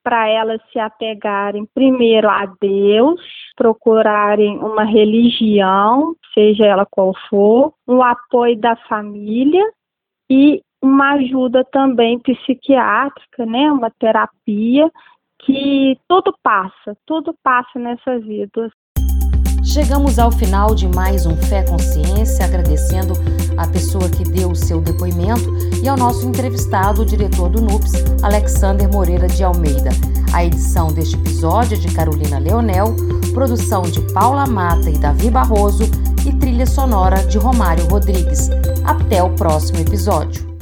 Para 0.05 0.29
elas 0.29 0.61
se 0.71 0.77
apegarem 0.77 1.65
primeiro 1.73 2.29
a 2.29 2.45
Deus, 2.61 3.19
procurarem 3.57 4.59
uma 4.59 4.83
religião, 4.83 6.15
seja 6.31 6.63
ela 6.63 6.85
qual 6.85 7.11
for, 7.27 7.73
o 7.87 8.03
apoio 8.03 8.55
da 8.55 8.75
família 8.87 9.63
e 10.29 10.61
uma 10.79 11.13
ajuda 11.13 11.65
também 11.65 12.19
psiquiátrica, 12.19 13.47
né, 13.47 13.71
uma 13.71 13.89
terapia 13.89 14.91
que 15.39 15.97
tudo 16.07 16.35
passa, 16.43 16.95
tudo 17.03 17.35
passa 17.43 17.79
nessa 17.79 18.19
vida. 18.19 18.69
Chegamos 19.65 20.19
ao 20.19 20.31
final 20.31 20.75
de 20.75 20.87
mais 20.87 21.25
um 21.25 21.35
Fé 21.35 21.63
Consciência, 21.63 22.45
agradecendo 22.45 23.13
a 23.57 23.65
pessoa 23.65 24.07
que 24.07 24.23
deu 24.23 24.51
o 24.51 24.55
seu 24.55 24.79
depoimento 24.79 25.57
e 25.81 25.89
ao 25.89 25.97
nosso 25.97 26.25
entrevistado, 26.25 27.01
o 27.01 27.05
diretor 27.05 27.49
do 27.49 27.61
NUPS, 27.61 27.93
Alexander 28.21 28.87
Moreira 28.89 29.27
de 29.27 29.43
Almeida. 29.43 29.89
A 30.31 30.45
edição 30.45 30.93
deste 30.93 31.15
episódio 31.15 31.75
é 31.75 31.79
de 31.79 31.93
Carolina 31.93 32.37
Leonel, 32.37 32.95
produção 33.33 33.81
de 33.81 34.01
Paula 34.13 34.45
Mata 34.45 34.89
e 34.89 34.97
Davi 34.99 35.31
Barroso 35.31 35.83
e 36.25 36.31
trilha 36.33 36.67
sonora 36.67 37.25
de 37.25 37.39
Romário 37.39 37.87
Rodrigues. 37.87 38.49
Até 38.85 39.23
o 39.23 39.31
próximo 39.31 39.79
episódio. 39.79 40.54